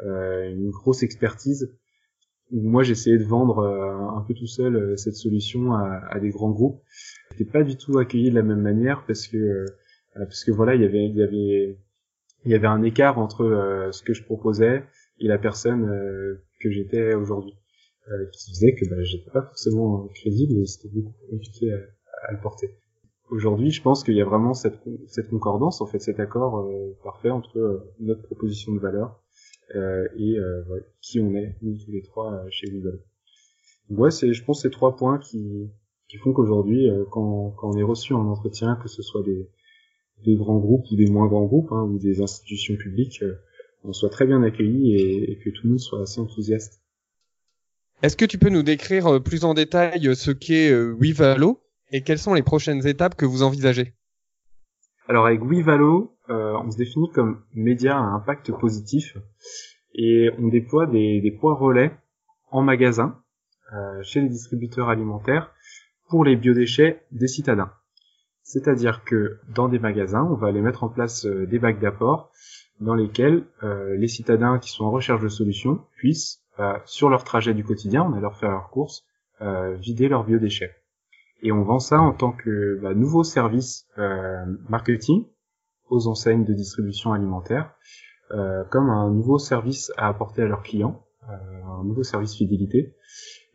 euh, 0.05 0.51
une 0.51 0.71
grosse 0.71 1.03
expertise. 1.03 1.75
Moi, 2.53 2.83
j'essayais 2.83 3.19
de 3.19 3.25
vendre 3.25 3.59
euh, 3.59 4.19
un 4.19 4.21
peu 4.23 4.35
tout 4.35 4.47
seul 4.47 4.97
cette 4.97 5.17
solution 5.17 5.73
à, 5.73 6.01
à 6.11 6.21
des 6.21 6.31
grands 6.31 6.53
groupes. 6.53 6.81
J'étais 7.33 7.51
pas 7.51 7.65
du 7.65 7.77
tout 7.77 7.99
accueilli 7.99 8.31
de 8.31 8.37
la 8.37 8.43
même 8.43 8.61
manière 8.61 9.05
parce 9.07 9.27
que 9.27 9.65
parce 10.15 10.45
que 10.45 10.51
voilà, 10.51 10.75
il 10.75 10.81
y 10.81 10.85
avait 10.85 11.07
il 11.07 11.17
y 11.17 11.23
avait 11.23 11.79
il 12.45 12.51
y 12.51 12.55
avait 12.55 12.69
un 12.69 12.83
écart 12.83 13.19
entre 13.19 13.89
ce 13.91 14.03
que 14.03 14.15
je 14.15 14.23
proposais 14.23 14.85
et 15.19 15.27
la 15.27 15.37
personne 15.37 16.39
que 16.61 16.71
j'étais 16.71 17.15
aujourd'hui, 17.15 17.55
qui 18.33 18.51
faisait 18.53 18.75
que 18.75 18.89
bah, 18.89 19.03
j'étais 19.03 19.31
pas 19.31 19.43
forcément 19.43 20.07
crédible 20.15 20.55
et 20.61 20.67
c'était 20.67 20.89
beaucoup 20.89 21.13
plus 21.13 21.29
compliqué 21.29 21.73
à, 21.73 21.79
à 22.29 22.33
le 22.33 22.41
porter 22.41 22.77
aujourd'hui, 23.31 23.71
je 23.71 23.83
pense 23.83 24.05
qu'il 24.05 24.15
y 24.15 24.21
a 24.21 24.25
vraiment 24.25 24.55
cette, 24.55 24.79
cette 25.09 25.29
concordance, 25.29 25.81
en 25.81 25.87
fait, 25.87 25.99
cet 25.99 26.21
accord 26.21 26.59
euh, 26.59 26.97
parfait 27.03 27.31
entre 27.31 27.59
euh, 27.59 27.93
notre 28.01 28.23
proposition 28.23 28.73
de 28.73 28.79
valeur 28.79 29.21
euh, 29.75 30.07
et 30.17 30.37
qui 31.01 31.21
on 31.21 31.35
est, 31.35 31.57
nous 31.63 31.77
tous 31.77 31.91
les 31.91 32.03
trois 32.03 32.45
chez 32.51 32.69
Google. 32.69 33.01
ouais, 33.91 34.11
c'est, 34.11 34.33
je 34.33 34.45
pense, 34.45 34.63
ces 34.63 34.71
trois 34.71 34.97
points 34.97 35.19
qui, 35.19 35.69
qui 36.09 36.19
font 36.19 36.33
qu'aujourd'hui, 36.33 36.89
quand, 37.11 37.51
quand 37.57 37.75
on 37.75 37.79
est 37.79 37.83
reçu 37.83 38.13
en 38.13 38.27
entretien, 38.27 38.77
que 38.77 38.89
ce 38.89 39.03
soit 39.03 39.23
des, 39.25 39.49
des 40.25 40.37
grands 40.37 40.59
groupes 40.59 40.87
ou 40.91 40.97
des 40.97 41.11
moins 41.11 41.27
grands 41.27 41.47
groupes, 41.47 41.73
hein, 41.73 41.83
ou 41.83 41.99
des 41.99 42.23
institutions 42.23 42.77
publiques, 42.77 43.25
on 43.87 43.93
soit 43.93 44.11
très 44.11 44.27
bien 44.27 44.43
accueilli 44.43 44.97
et, 44.97 45.33
et, 45.33 45.39
que 45.39 45.51
tout 45.51 45.63
le 45.65 45.71
monde 45.71 45.81
soit 45.81 46.03
assez 46.03 46.21
enthousiaste. 46.21 46.83
Est-ce 48.03 48.17
que 48.17 48.25
tu 48.25 48.39
peux 48.39 48.51
nous 48.51 48.63
décrire 48.63 49.23
plus 49.23 49.45
en 49.45 49.55
détail 49.55 50.15
ce 50.15 50.31
qu'est 50.31 50.71
WeValo 50.73 51.61
et 51.93 52.03
quelles 52.03 52.19
sont 52.19 52.35
les 52.35 52.43
prochaines 52.43 52.87
étapes 52.87 53.15
que 53.15 53.25
vous 53.25 53.43
envisagez? 53.43 53.95
Alors 55.09 55.27
avec 55.27 55.41
WeValo, 55.41 56.17
euh, 56.31 56.55
on 56.65 56.71
se 56.71 56.77
définit 56.77 57.11
comme 57.13 57.43
média 57.55 57.97
à 57.97 58.01
impact 58.01 58.53
positif 58.53 59.17
et 59.95 60.31
on 60.39 60.49
déploie 60.49 60.87
des, 60.87 61.21
des 61.21 61.31
points 61.31 61.55
relais 61.55 61.93
en 62.51 62.63
magasin 62.63 63.23
euh, 63.73 64.03
chez 64.03 64.21
les 64.21 64.29
distributeurs 64.29 64.89
alimentaires 64.89 65.53
pour 66.09 66.25
les 66.25 66.37
biodéchets 66.37 67.05
des 67.13 67.29
citadins. 67.29 67.71
C'est-à-dire 68.47 69.03
que 69.03 69.41
dans 69.49 69.69
des 69.69 69.81
magasins, 69.81 70.23
on 70.23 70.37
va 70.37 70.47
aller 70.47 70.61
mettre 70.61 70.85
en 70.85 70.89
place 70.89 71.27
euh, 71.27 71.49
des 71.49 71.59
bacs 71.59 71.81
d'apport 71.81 72.31
dans 72.79 72.95
lesquels 72.95 73.45
euh, 73.65 73.97
les 73.97 74.07
citadins 74.07 74.61
qui 74.61 74.71
sont 74.71 74.85
en 74.85 74.93
recherche 74.93 75.21
de 75.21 75.29
solutions 75.29 75.81
puissent, 75.97 76.45
euh, 76.61 76.79
sur 76.85 77.11
leur 77.11 77.25
trajet 77.25 77.55
du 77.55 77.65
quotidien, 77.65 78.05
on 78.05 78.11
va 78.11 78.21
leur 78.21 78.37
faire 78.37 78.53
leurs 78.53 78.71
courses, 78.71 79.05
vider 79.81 80.09
leurs 80.09 80.25
biodéchets 80.25 80.75
et 81.43 81.53
on 81.53 81.63
vend 81.63 81.79
ça 81.79 82.01
en 82.01 82.15
tant 82.15 82.33
que 82.33 82.81
bah, 82.81 82.95
nouveau 82.95 83.23
service 83.23 83.87
marketing 84.71 85.27
aux 85.91 86.07
enseignes 86.07 86.47
de 86.47 86.55
distribution 86.55 87.13
alimentaire, 87.13 87.75
comme 88.31 88.89
un 88.89 89.11
nouveau 89.11 89.37
service 89.37 89.93
à 89.99 90.09
apporter 90.09 90.41
à 90.41 90.47
leurs 90.47 90.63
clients, 90.63 91.05
un 91.29 91.85
nouveau 91.85 92.03
service 92.03 92.35
fidélité, 92.35 92.95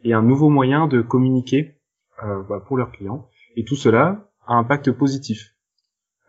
et 0.04 0.14
un 0.14 0.22
nouveau 0.22 0.50
moyen 0.50 0.86
de 0.86 1.02
communiquer 1.02 1.80
bah, 2.22 2.64
pour 2.64 2.78
leurs 2.78 2.92
clients. 2.92 3.28
Et 3.56 3.66
tout 3.66 3.76
cela 3.76 4.31
un 4.48 4.58
impact 4.58 4.92
positif. 4.92 5.56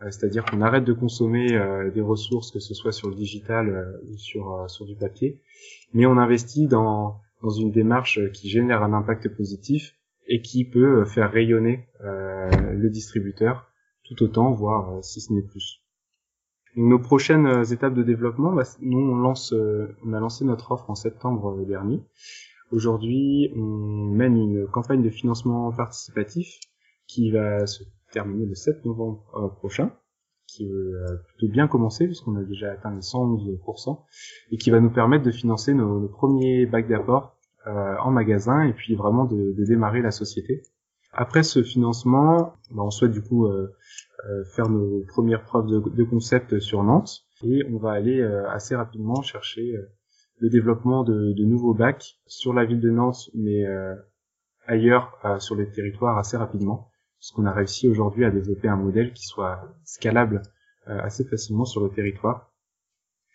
Euh, 0.01 0.11
c'est-à-dire 0.11 0.45
qu'on 0.45 0.61
arrête 0.61 0.83
de 0.83 0.93
consommer 0.93 1.47
des 1.93 2.01
ressources, 2.01 2.51
que 2.51 2.59
ce 2.59 2.73
soit 2.73 2.91
sur 2.91 3.09
le 3.09 3.15
digital 3.15 3.99
ou 4.09 4.17
sur, 4.17 4.69
sur 4.69 4.85
du 4.85 4.95
papier, 4.95 5.41
mais 5.93 6.05
on 6.05 6.17
investit 6.17 6.67
dans, 6.67 7.21
dans 7.41 7.49
une 7.49 7.71
démarche 7.71 8.19
qui 8.31 8.49
génère 8.49 8.83
un 8.83 8.93
impact 8.93 9.29
positif 9.29 9.95
et 10.27 10.41
qui 10.41 10.65
peut 10.65 11.01
euh, 11.01 11.05
faire 11.05 11.31
rayonner 11.31 11.87
euh, 12.01 12.49
le 12.71 12.89
distributeur 12.89 13.69
tout 14.05 14.21
autant, 14.23 14.51
voire 14.51 14.95
euh, 14.95 15.01
si 15.01 15.21
ce 15.21 15.33
n'est 15.33 15.41
plus. 15.41 15.81
nos 16.75 16.99
prochaines 16.99 17.63
étapes 17.71 17.93
de 17.93 18.03
développement, 18.03 18.53
bah, 18.53 18.63
nous 18.81 18.99
on 18.99 19.15
lance, 19.15 19.53
on 19.53 20.13
a 20.13 20.19
lancé 20.19 20.45
notre 20.45 20.71
offre 20.71 20.89
en 20.89 20.95
septembre 20.95 21.63
dernier. 21.65 22.01
Aujourd'hui, 22.71 23.51
on 23.55 23.59
mène 23.59 24.37
une 24.37 24.67
campagne 24.67 25.03
de 25.03 25.09
financement 25.09 25.71
participatif 25.71 26.59
qui 27.05 27.29
va 27.29 27.67
se 27.67 27.83
terminer 28.13 28.45
le 28.45 28.55
7 28.55 28.85
novembre 28.85 29.55
prochain, 29.57 29.91
qui 30.47 30.67
va 30.67 31.17
plutôt 31.27 31.51
bien 31.51 31.67
commencer 31.67 32.05
puisqu'on 32.05 32.35
a 32.35 32.43
déjà 32.43 32.71
atteint 32.71 32.93
les 32.93 33.01
111% 33.01 33.99
et 34.51 34.57
qui 34.57 34.69
va 34.69 34.79
nous 34.79 34.91
permettre 34.91 35.23
de 35.23 35.31
financer 35.31 35.73
nos, 35.73 36.07
premiers 36.07 36.65
bacs 36.65 36.87
d'apport 36.87 37.37
euh, 37.67 37.95
en 38.03 38.11
magasin 38.11 38.63
et 38.63 38.73
puis 38.73 38.95
vraiment 38.95 39.25
de, 39.25 39.53
de, 39.53 39.65
démarrer 39.65 40.01
la 40.01 40.11
société. 40.11 40.61
Après 41.11 41.43
ce 41.43 41.63
financement, 41.63 42.53
bah, 42.71 42.83
on 42.83 42.91
souhaite 42.91 43.11
du 43.11 43.21
coup 43.21 43.45
euh, 43.45 43.73
euh, 44.29 44.43
faire 44.55 44.69
nos 44.69 45.03
premières 45.07 45.43
preuves 45.43 45.67
de, 45.67 45.79
de, 45.79 46.03
concept 46.03 46.59
sur 46.59 46.83
Nantes 46.83 47.25
et 47.43 47.63
on 47.71 47.77
va 47.77 47.91
aller 47.91 48.21
assez 48.49 48.75
rapidement 48.75 49.21
chercher 49.21 49.75
le 50.39 50.49
développement 50.49 51.03
de, 51.03 51.33
de, 51.33 51.43
nouveaux 51.43 51.73
bacs 51.73 52.19
sur 52.25 52.53
la 52.53 52.65
ville 52.65 52.79
de 52.79 52.89
Nantes, 52.89 53.29
mais 53.33 53.65
ailleurs 54.65 55.17
sur 55.39 55.55
les 55.55 55.69
territoires 55.69 56.17
assez 56.17 56.37
rapidement, 56.37 56.89
parce 57.23 57.31
qu'on 57.31 57.45
a 57.45 57.53
réussi 57.53 57.87
aujourd'hui 57.87 58.25
à 58.25 58.31
développer 58.31 58.67
un 58.67 58.75
modèle 58.75 59.13
qui 59.13 59.25
soit 59.25 59.73
scalable 59.85 60.41
assez 60.85 61.23
facilement 61.23 61.63
sur 61.63 61.81
le 61.81 61.89
territoire. 61.89 62.53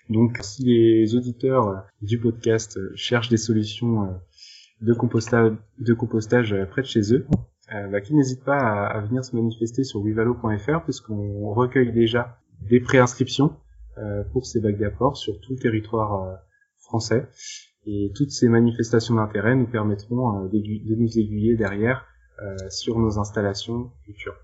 Donc 0.09 0.39
si 0.41 0.65
les 0.65 1.15
auditeurs 1.15 1.69
euh, 1.69 1.77
du 2.01 2.19
podcast 2.19 2.79
euh, 2.79 2.93
cherchent 2.95 3.29
des 3.29 3.37
solutions 3.37 4.05
euh, 4.05 4.15
de 4.81 4.95
compostage, 4.95 5.53
de 5.79 6.65
près 6.65 6.83
de 6.83 6.87
chez 6.87 7.15
eux, 7.15 7.27
bah, 7.71 8.01
qu'ils 8.01 8.17
n'hésitent 8.17 8.45
pas 8.45 8.87
à, 8.87 9.01
venir 9.01 9.23
se 9.25 9.37
manifester 9.37 9.85
sur 9.85 10.01
wivalo.fr 10.01 10.85
puisqu'on 10.85 11.53
recueille 11.53 11.93
déjà 11.93 12.39
des 12.63 12.81
préinscriptions 12.81 13.57
pour 14.33 14.47
ces 14.47 14.61
bacs 14.61 14.79
d'apport 14.79 15.17
sur 15.17 15.39
tout 15.41 15.53
le 15.55 15.59
territoire 15.59 16.39
français. 16.79 17.29
Et 17.85 18.13
toutes 18.15 18.31
ces 18.31 18.49
manifestations 18.49 19.17
d'intérêt 19.17 19.57
nous 19.57 19.67
permettront 19.67 20.45
de 20.47 20.95
nous 20.95 21.19
aiguiller 21.19 21.57
derrière 21.57 22.07
sur 22.69 22.99
nos 22.99 23.19
installations 23.19 23.91
futures. 24.05 24.37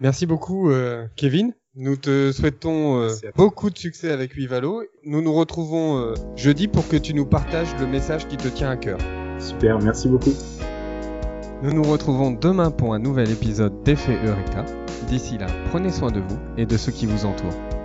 Merci 0.00 0.26
beaucoup 0.26 0.70
Kevin. 1.16 1.52
Nous 1.76 1.94
te 1.94 2.32
souhaitons 2.32 3.00
euh, 3.00 3.08
beaucoup 3.36 3.70
de 3.70 3.78
succès 3.78 4.10
avec 4.10 4.34
Vivalo. 4.34 4.82
Nous 5.04 5.22
nous 5.22 5.32
retrouvons 5.32 5.98
euh, 5.98 6.14
jeudi 6.34 6.66
pour 6.66 6.88
que 6.88 6.96
tu 6.96 7.14
nous 7.14 7.26
partages 7.26 7.68
le 7.78 7.86
message 7.86 8.26
qui 8.26 8.36
te 8.36 8.48
tient 8.48 8.70
à 8.70 8.76
cœur. 8.76 8.98
Super, 9.38 9.78
merci 9.78 10.08
beaucoup. 10.08 10.32
Nous 11.62 11.72
nous 11.72 11.84
retrouvons 11.84 12.32
demain 12.32 12.72
pour 12.72 12.92
un 12.92 12.98
nouvel 12.98 13.30
épisode 13.30 13.84
d'Effet 13.84 14.18
Eureka. 14.24 14.64
D'ici 15.06 15.38
là, 15.38 15.46
prenez 15.70 15.92
soin 15.92 16.10
de 16.10 16.18
vous 16.20 16.38
et 16.56 16.66
de 16.66 16.76
ceux 16.76 16.90
qui 16.90 17.06
vous 17.06 17.24
entourent. 17.24 17.79